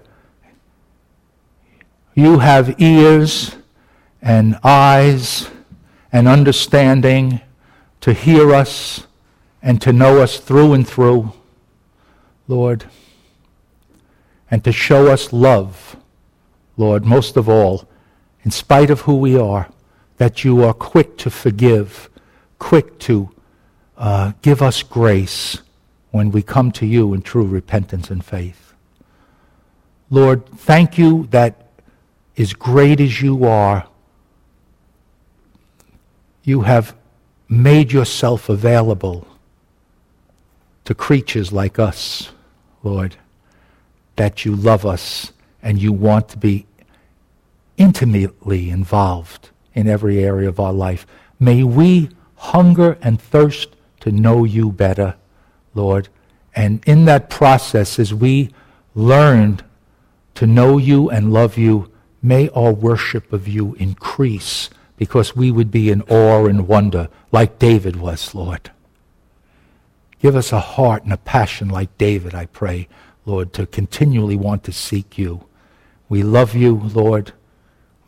[2.13, 3.55] you have ears
[4.21, 5.49] and eyes
[6.11, 7.41] and understanding
[8.01, 9.07] to hear us
[9.63, 11.33] and to know us through and through,
[12.47, 12.85] Lord,
[14.51, 15.95] and to show us love,
[16.77, 17.88] Lord, most of all,
[18.49, 19.69] in spite of who we are,
[20.17, 22.09] that you are quick to forgive,
[22.57, 23.29] quick to
[23.95, 25.61] uh, give us grace
[26.09, 28.73] when we come to you in true repentance and faith.
[30.09, 31.67] Lord, thank you that
[32.39, 33.87] as great as you are,
[36.43, 36.95] you have
[37.47, 39.27] made yourself available
[40.85, 42.31] to creatures like us,
[42.81, 43.15] Lord,
[44.15, 46.65] that you love us and you want to be
[47.79, 51.07] intimately involved in every area of our life.
[51.39, 53.69] May we hunger and thirst
[54.01, 55.15] to know you better,
[55.73, 56.09] Lord.
[56.55, 58.53] And in that process, as we
[58.93, 59.61] learn
[60.35, 65.71] to know you and love you, May our worship of you increase because we would
[65.71, 68.71] be in awe and wonder like David was, Lord.
[70.19, 72.89] Give us a heart and a passion like David, I pray,
[73.25, 75.45] Lord, to continually want to seek you.
[76.09, 77.31] We love you, Lord.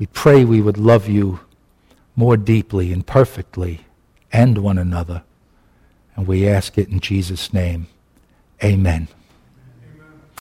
[0.02, 1.42] We pray we would love you
[2.16, 3.82] more deeply and perfectly
[4.34, 5.22] and one another.
[6.16, 7.86] And we ask it in Jesus' name.
[8.64, 9.10] Amen.